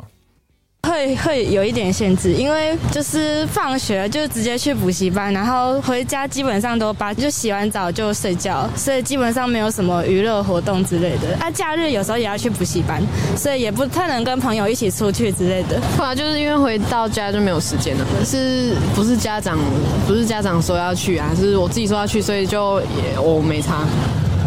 [1.00, 11.36] 会会有一点限制，因为就是放学就直接去补习班，然后回家基本上都八就洗完澡就睡觉，所以基本上没有什么娱乐活动之类的。
[11.40, 13.02] 啊，假日有时候也要去补习班，
[13.38, 15.80] 所以也不太能跟朋友一起出去之类的。
[15.98, 19.58] 后来就是因为回到家就没有时间了，是不是家长
[20.06, 21.32] 不是家长说要去啊？
[21.38, 23.86] 是我自己说要去，所以就也我没差。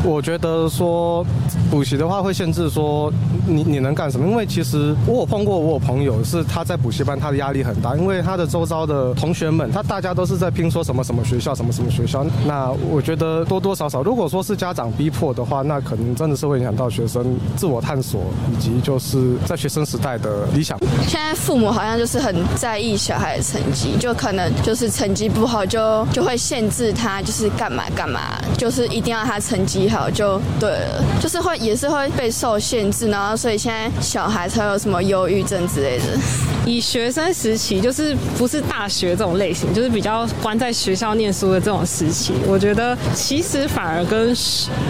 [0.04, 1.24] 我觉得说
[1.70, 3.12] 补习的话会限制说
[3.46, 4.26] 你你能干什么？
[4.28, 12.26] 因为其实我有碰过，我有朋友是他在补习班，他的压力很大，因为他的周遭的同学们，他大家都是在拼说什么什么学校，什么什么学校。
[12.46, 18.22] 那我觉得多多少少，如果说是家长逼迫的话，那可能真的是会影响到学生自我探索
[18.52, 20.76] 以及就是在学生时代的理想。
[21.06, 28.20] 现在父母好像就是很在意小孩的成绩，就可能就是成绩不好就就会限制他，就是干嘛干嘛，
[28.58, 29.91] 就是一定要他成绩。
[30.10, 36.04] 就对了，就是会也是会被受限制，然后所以现在小孩才有什么忧郁症之类的。
[36.64, 44.34] 以学生时期，就是不是大学这种类型，就是比较关在学校念书的这种时期，我觉得其实反而跟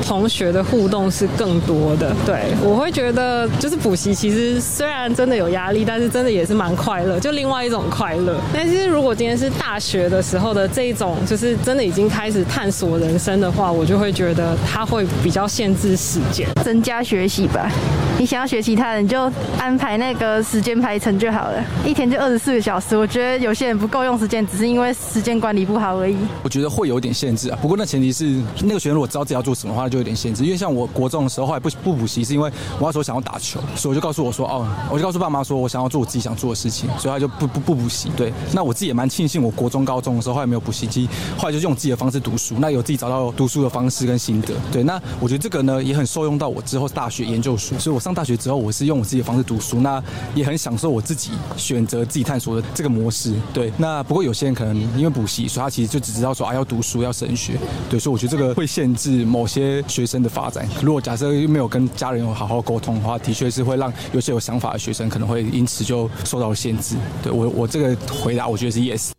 [0.06, 2.14] 同学的互动是更多的。
[2.26, 8.38] 对我会觉得，就是补习其实虽然真的有压力，但是真的也是蛮快乐，就另外一种快乐。
[8.52, 17.70] 但是如果今天是大学的时候的这一种，就是真的已经开始探索人生的话，我就会觉得它会比较限制时间，增加学习吧。
[18.18, 21.61] 你想要学其他人，就安排那个时间排程就好了。
[21.86, 26.16] 一天就二十四个小时，我觉得有些人不够用时间，只是因为时间管理不好而已。
[26.42, 27.58] 我觉得会有点限制啊。
[27.60, 30.44] 不过那前提是那个学生如果知道自己要做什么的话，就有点限制。
[30.44, 38.10] 因为像我国中的时候，后来不不补习，是因为我那时候想要打球，所以我就告诉我说，哦，我就告诉爸妈说我想要做我自己想做的事情，所以他就不不不补习。
[38.16, 44.54] 对，那我自己也蛮庆幸，我国中高中的时候后来没有补习机，后来就用自己的方式读书，那有自己找到读书的方式跟心得。
[44.70, 50.02] 对，那我觉得这个呢也很受用到我之后大学研究所，所以我上大学之后我是用我自己的方式读书，那
[50.34, 53.34] 也很享受我自己选择自己探索的这个模式。
[53.52, 57.58] 对，那不过有些人可能因为补习，所以他其实就只知道说啊要读书要升学。
[57.88, 60.68] 对，所以我觉得这个会限制某些学生的发展。
[60.82, 66.96] 如果假设没有跟家人有好好沟通的话，的确是会让有些有想法的学生可能会因此就受到限制。
[67.22, 69.10] 对我我这个回答我觉得是 yes。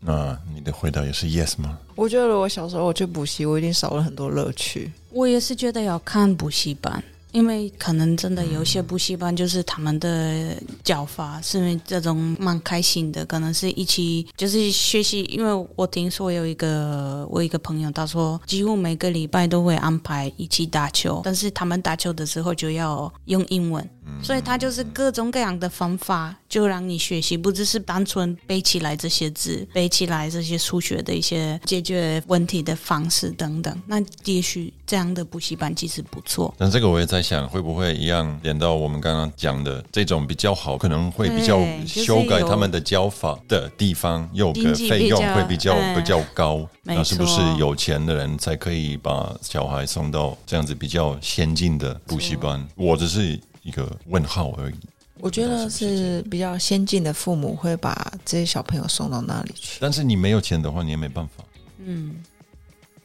[0.00, 1.76] 那你的回答也是 yes 吗？
[1.94, 4.92] 我觉得我小时候我去补习，我一定少了很多乐趣。
[5.10, 7.02] 我也是觉得要看补习班。
[7.36, 15.20] 因为可能真的有些补习班，就是他们的教法是这种蛮开心的，可能是一起就是学习。
[15.24, 23.86] 因为我听说有一个我一个朋友，他说几乎每个礼拜都会安排一起打球，但是他们打球的时候就要用英文，
[24.22, 33.82] 所以他就是各种各样的方法就让你学习，不只是单纯背起来这些字，背起来这些数学的一些解决问题的方式等等。
[33.86, 36.54] 那也许这样的补习班其实不错。
[36.56, 37.25] 那这个我也在。
[37.26, 46.64] 想会不会一样连到我们刚刚讲的这种比较好，可能会比较修改他们的教法的地方，有个费用会比较比较高。
[46.84, 52.64] 那是不是有钱的人才可以把小孩送到这样子比较先进的补习班？
[52.76, 54.74] 我只是一个问号而已。
[55.18, 59.78] 我觉得是比较先进的父母会把这些小朋友送到那里去。
[59.80, 61.42] 但是你没有钱的话，你也没办法。
[61.78, 62.16] 嗯，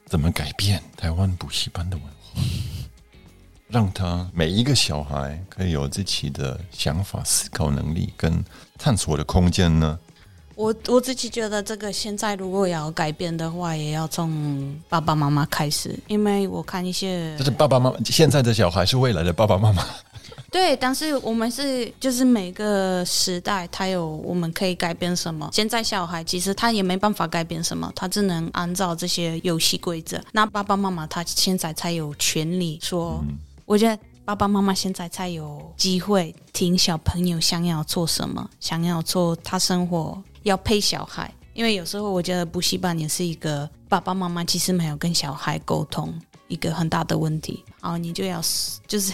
[0.06, 2.42] 怎么改变台湾补习班的文化？
[3.72, 8.44] 让他每一个小孩可以有自己的想法、思考能力跟
[8.78, 9.98] 探索的空间呢？
[10.56, 19.84] 我我自己觉得，这个现在如果要改变的话，也要从爸爸妈妈开始，因为我看一些，就是爸爸妈妈现在的小孩是未来的爸爸妈妈。
[20.52, 25.50] 对，但是我们是就是每个时代，他有我们可以改变什么？
[25.54, 30.22] 现在小孩其实他也没办法改变什么，他只能按照这些游戏规则。
[30.34, 33.24] 那爸爸妈妈他现在才有权利说。
[33.72, 41.34] 我觉得爸爸妈妈现在才有机会听小朋友想要做什么，想要做他生活要陪小孩。
[41.54, 46.14] 因为有时候我觉得补习班也是一个爸爸妈妈其实没有跟小孩沟通
[46.50, 47.64] 一个很大的问题。
[47.82, 48.42] 然后你就要
[48.86, 49.14] 就是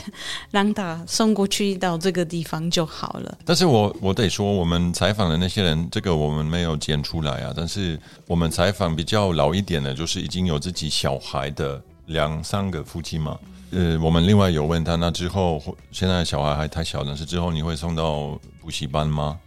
[0.49, 3.38] 让他送过去到这个地方就好了。
[3.45, 7.53] 但是我我得说，我们采访的那些人，这个我们没有剪出来啊。
[7.55, 13.38] 但是我们采访比较老一点的，就是已经有自己小孩的两三个夫妻嘛。
[13.72, 15.61] 呃，我们另外有问他，那之后
[15.91, 19.38] 现在小孩还太小，但是之后你会送到补习班吗？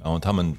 [0.00, 0.54] 然后他们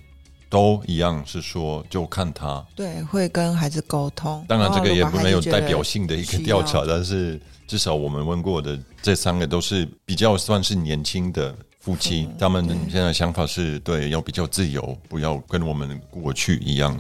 [0.50, 2.66] 都一样是说，就看他。
[2.76, 4.44] 对，会跟孩子沟通。
[4.48, 16.98] 当然，这个也不没有代表性的一个调查，但是至少我们问过的这三个都是比较算是年轻的夫妻，他们现在想法是对，要比较自由，不要跟我们过去一样。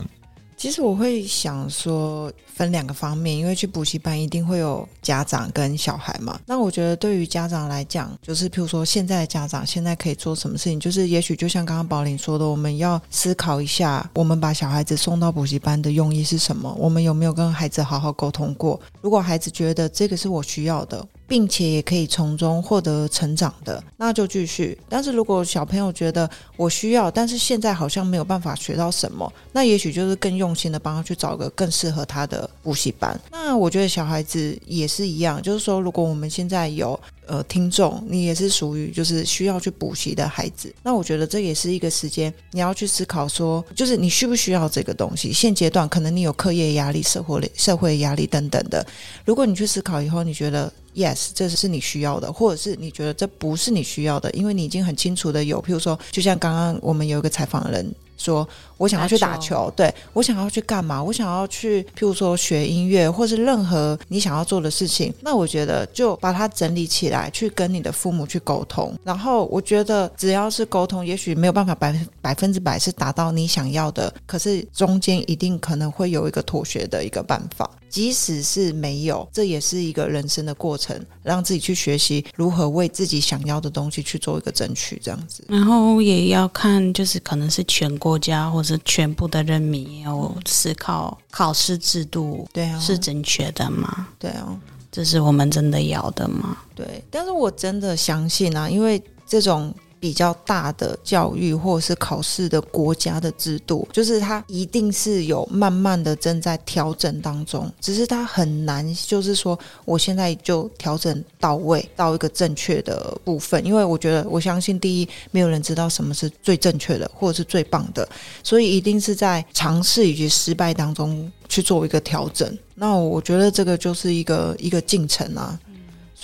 [0.65, 6.39] 其实我会想说，分两个方面，因为去补习班一定会有家长跟小孩嘛。
[6.43, 16.75] 那我觉得对于家长来讲，就是譬如说现在的家长现在可以做什么事情，就是也许就像刚刚宝玲说的，我们要思考一下，我们把小孩子送到补习班的用意是什么？
[16.79, 18.81] 我们有没有跟孩子好好沟通过？
[19.01, 21.07] 如果孩子觉得这个是我需要的。
[21.27, 24.77] 并且也可以从中获得成长的，那就继续。
[24.87, 33.19] 但是如果小朋友觉得我需要，但是现在好像没有办法学到什么，那也许就是更用心的帮他去找个更适合他的补习班。
[33.31, 45.33] 那我觉得小孩子也是一样，就是说，如果我们现在有呃听众，你也是属于就是需要去补习的孩子，那我觉得这也是一个时间，你要去思考说，就是你需不需要这个东西。
[45.33, 48.85] 现阶段可能你有课业压力、社会社会压力等等的，
[49.25, 50.71] 如果你去思考以后，你觉得。
[50.95, 61.03] Yes，这是你需要的，或者是你觉得这不是你需要的，因为你已经很清楚的有，譬如说，就像刚刚我们有一个采访的人说我想要去打打球，对我想要去干嘛？
[61.03, 65.13] 我想要去，譬如说学音乐，或是任何你想要做的事情。
[65.19, 68.97] 那我觉得就把它整理起来，去跟你的父母去沟通。
[69.03, 77.69] 然后我觉得只要是沟通，也许没有办法百 百分之百是达到你想要的，可是中间一定可能会有一个妥协的一个办法。
[77.95, 85.45] 即使是没有，这也是一个人生的过程，让自己去学习如何为自己想要的东西去做一个争取，这样子。
[85.47, 94.09] 然后也要看，就是可能是全国家或者全部的人民也要思考考试制度对啊，是正确的吗？
[94.19, 94.59] 对啊，
[94.91, 96.57] 这是我们真的要的吗？
[96.75, 97.01] 对。
[97.09, 99.73] 但是我真的相信啊，因为这种。
[99.99, 118.07] 比较大的教育或者是考试的国家的制度，就是它一定是有慢慢的正在调整当中，只是它很难，就是说我现在就调整到位到一个正确的部分，因为我觉得我相信第一，没有人知道什么是最正确的或者是最棒的，
[118.43, 122.57] 所以一定是在尝试以及失败当中去做一个调整。
[122.75, 125.57] 那我觉得这个就是一个一个进程啊。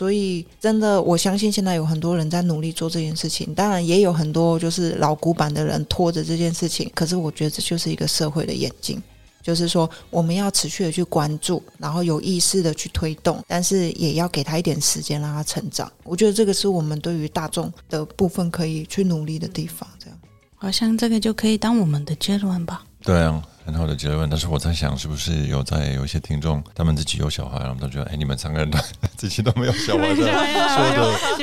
[0.01, 3.53] 所以，真的，我相信现在有很多人在努力做这件事情。
[3.53, 6.91] 当然，也有很多就是老古板的人拖着这件事情。
[6.95, 8.99] 可是，我觉得这就是一个社会的眼睛，
[9.43, 15.91] 就是说，我们要持续的去关注，然后有意识的去推动，但是也要给他一点时间让他成长。
[16.03, 19.87] 我觉得这个是我们对于大众的部分可以去努力的地方。
[19.99, 20.19] 这样，
[20.55, 22.83] 好像这个就可以当我们的结论吧。
[23.03, 23.39] 对啊。
[23.65, 28.77] 很好的结论，但是我在想，是不是有在有一些听众，他们自己有小孩，他们都觉得，哎，你们三个人都
[29.15, 30.33] 自己都没有小孩，说的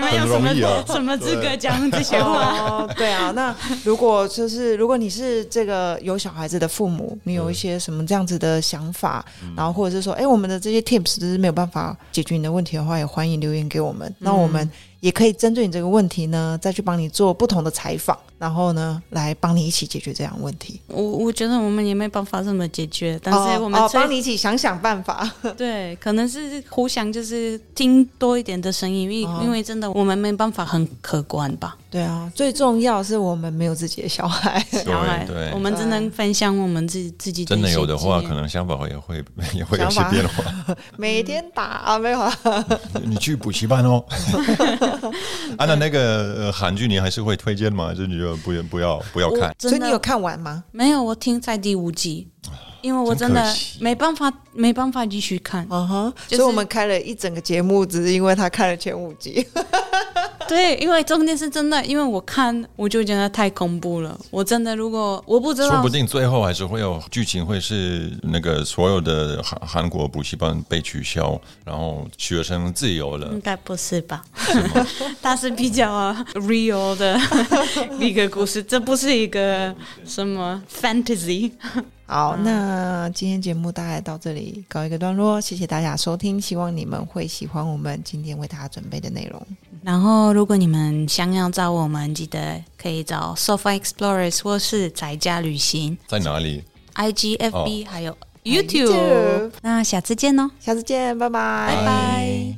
[0.03, 2.87] 很容易啊，什么资格讲这些话？
[2.97, 3.55] 对啊，那
[3.85, 9.25] 如果就是如果你是这个有小孩子的父母，你有一些什么这样子的想法，
[9.57, 14.69] 然后或者是说，哎，我们的这些 tips 是没有办法解决你的问题的话，也欢迎留言给我们，那我们。
[15.01, 20.81] 也可以针对你这个问题呢，再去帮你做不同的采访，然后呢，来帮你一起解决这样问题。
[20.89, 25.31] 我我觉得我们也没办法这么解决，但是我们帮你一起想想办法。
[25.57, 31.78] 对，可能是互相就是听多一点的声音，因为因为真的我们没办法很客观吧。
[31.91, 37.45] 对啊，最重要是我们没有自己的小孩，小孩，对，我们只能分享我们自己自己。
[37.47, 39.25] 真的有的话，可能想法也会
[39.55, 40.45] 也会有些变化。
[40.99, 42.39] 每天打啊，没有啊？
[43.05, 44.05] 你去补习班哦。
[45.57, 47.95] 按照那个韩剧你还是会推荐吗？
[47.95, 49.55] 就你就不不要不要看？
[49.59, 50.65] 所以你有看完吗？
[50.71, 52.29] 没有，我听在第五集。
[52.81, 53.43] 因为我真的
[53.81, 55.67] 没办法，没办法继续看。
[55.69, 59.45] 嗯哼，所以我们开了一整个节目，只是因为他看了前五集。
[60.51, 64.19] 对，因为重点是真的，因为我看我就觉得太恐怖了。
[64.31, 73.29] 我真的，如果我不知道，说不定最后还是会有剧情，会是那个所有的韩韩国补习班被取消，然后学生自由了。
[73.33, 74.25] 应该不是吧？
[75.21, 77.21] 它是比较 real 的
[78.01, 79.75] 一个故事，这不是一个
[80.07, 81.53] 什么 fantasy。
[82.11, 89.47] 好，那今天节目大概到这里告一个段落，谢谢大家收听，希望你们会喜欢我们今天为大家准备的内容。
[89.83, 99.53] 然后，如果你们想要找我们，记得可以找 Sofa Explorers 或是宅家旅行，在哪里？IGFB 还有 YouTube。
[99.61, 102.57] 那下次见哦，下次见，拜拜，拜拜。